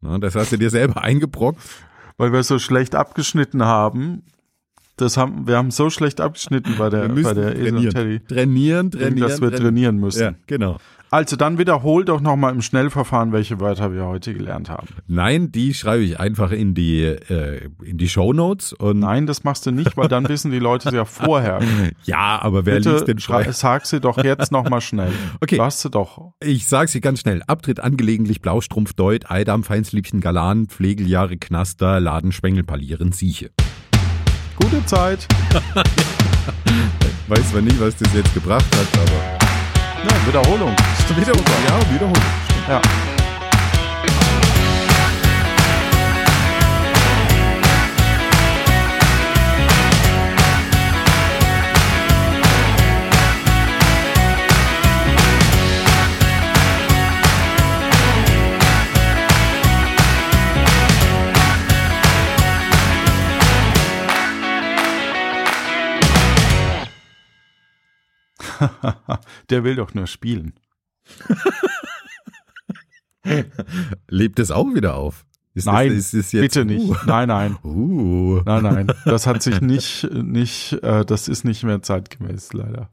Na, 0.00 0.18
das 0.18 0.34
hast 0.34 0.50
du 0.50 0.56
dir 0.56 0.70
selber 0.70 1.02
eingebrockt. 1.02 1.60
weil 2.18 2.32
wir 2.32 2.42
so 2.42 2.58
schlecht 2.58 2.96
abgeschnitten 2.96 3.64
haben. 3.64 4.22
Das 5.00 5.16
haben, 5.16 5.46
wir 5.46 5.56
haben 5.56 5.70
so 5.70 5.90
schlecht 5.90 6.20
abgeschnitten 6.20 6.74
bei 6.78 6.88
der, 6.90 7.08
bei 7.08 7.34
der 7.34 7.56
Esel 7.56 7.76
und 7.76 7.90
trainieren. 7.90 7.94
Teddy, 7.94 8.20
Trainieren, 8.34 8.90
trainieren. 8.90 9.28
dass 9.28 9.40
wir 9.40 9.50
trainieren 9.52 9.96
müssen. 9.98 10.22
Ja, 10.22 10.34
genau. 10.46 10.78
Also 11.12 11.34
dann 11.34 11.58
wiederhol 11.58 12.04
doch 12.04 12.20
nochmal 12.20 12.54
im 12.54 12.62
Schnellverfahren, 12.62 13.32
welche 13.32 13.58
Wörter 13.58 13.92
wir 13.92 14.04
heute 14.06 14.32
gelernt 14.32 14.70
haben. 14.70 14.86
Nein, 15.08 15.50
die 15.50 15.74
schreibe 15.74 16.04
ich 16.04 16.20
einfach 16.20 16.52
in 16.52 16.72
die, 16.72 17.02
äh, 17.02 17.68
in 17.82 17.98
die 17.98 18.08
Shownotes 18.08 18.72
und 18.74 19.00
Nein, 19.00 19.26
das 19.26 19.42
machst 19.42 19.66
du 19.66 19.72
nicht, 19.72 19.96
weil 19.96 20.06
dann 20.06 20.28
wissen 20.28 20.52
die 20.52 20.60
Leute 20.60 20.94
ja 20.94 21.04
vorher. 21.04 21.58
ja, 22.04 22.38
aber 22.40 22.64
wer 22.64 22.76
liest 22.78 22.90
Bitte 22.90 23.04
den 23.06 23.18
schrei- 23.18 23.42
Schrei? 23.42 23.52
sag 23.52 23.86
sie 23.86 23.98
doch 24.00 24.22
jetzt 24.22 24.52
nochmal 24.52 24.80
schnell. 24.80 25.10
Okay. 25.40 25.56
Lass 25.56 25.80
sie 25.82 25.90
doch. 25.90 26.32
Ich 26.44 26.68
sag 26.68 26.88
sie 26.88 27.00
ganz 27.00 27.20
schnell. 27.20 27.42
Abtritt 27.48 27.80
angelegentlich, 27.80 28.40
Blaustrumpf, 28.40 28.92
Deut, 28.92 29.28
Eidam, 29.32 29.64
Feinsliebchen, 29.64 30.20
Galan, 30.20 30.66
Pflegeljahre, 30.68 31.38
Knaster, 31.38 31.98
Ladenschwengel, 31.98 32.62
Palieren, 32.62 33.10
Sieche. 33.10 33.50
Gute 34.60 34.84
Zeit. 34.86 35.26
Weiß 37.28 37.52
man 37.54 37.64
nicht, 37.64 37.80
was 37.80 37.96
das 37.96 38.12
jetzt 38.14 38.32
gebracht 38.34 38.66
hat, 38.76 39.00
aber. 39.00 39.38
Ja, 40.04 40.26
Wiederholung. 40.26 40.74
Wiederholung. 41.16 41.44
Ja, 41.68 41.92
Wiederholung. 41.92 42.22
Ja. 42.68 43.09
Der 69.50 69.64
will 69.64 69.76
doch 69.76 69.94
nur 69.94 70.06
spielen. 70.06 70.54
Lebt 74.08 74.38
es 74.38 74.50
auch 74.50 74.72
wieder 74.74 74.94
auf? 74.96 75.24
Ist 75.52 75.66
das- 75.66 75.74
Nein, 75.74 75.92
ist 75.92 76.14
es 76.14 76.32
jetzt- 76.32 76.42
bitte 76.42 76.64
nicht. 76.64 77.06
Nein, 77.06 77.28
nein. 77.28 77.56
Uh. 77.64 78.40
Nein, 78.44 78.62
nein. 78.62 78.86
Das 79.04 79.26
hat 79.26 79.42
sich 79.42 79.60
nicht, 79.60 80.08
nicht, 80.12 80.72
äh, 80.82 81.04
das 81.04 81.28
ist 81.28 81.44
nicht 81.44 81.62
mehr 81.64 81.82
zeitgemäß, 81.82 82.52
leider. 82.52 82.88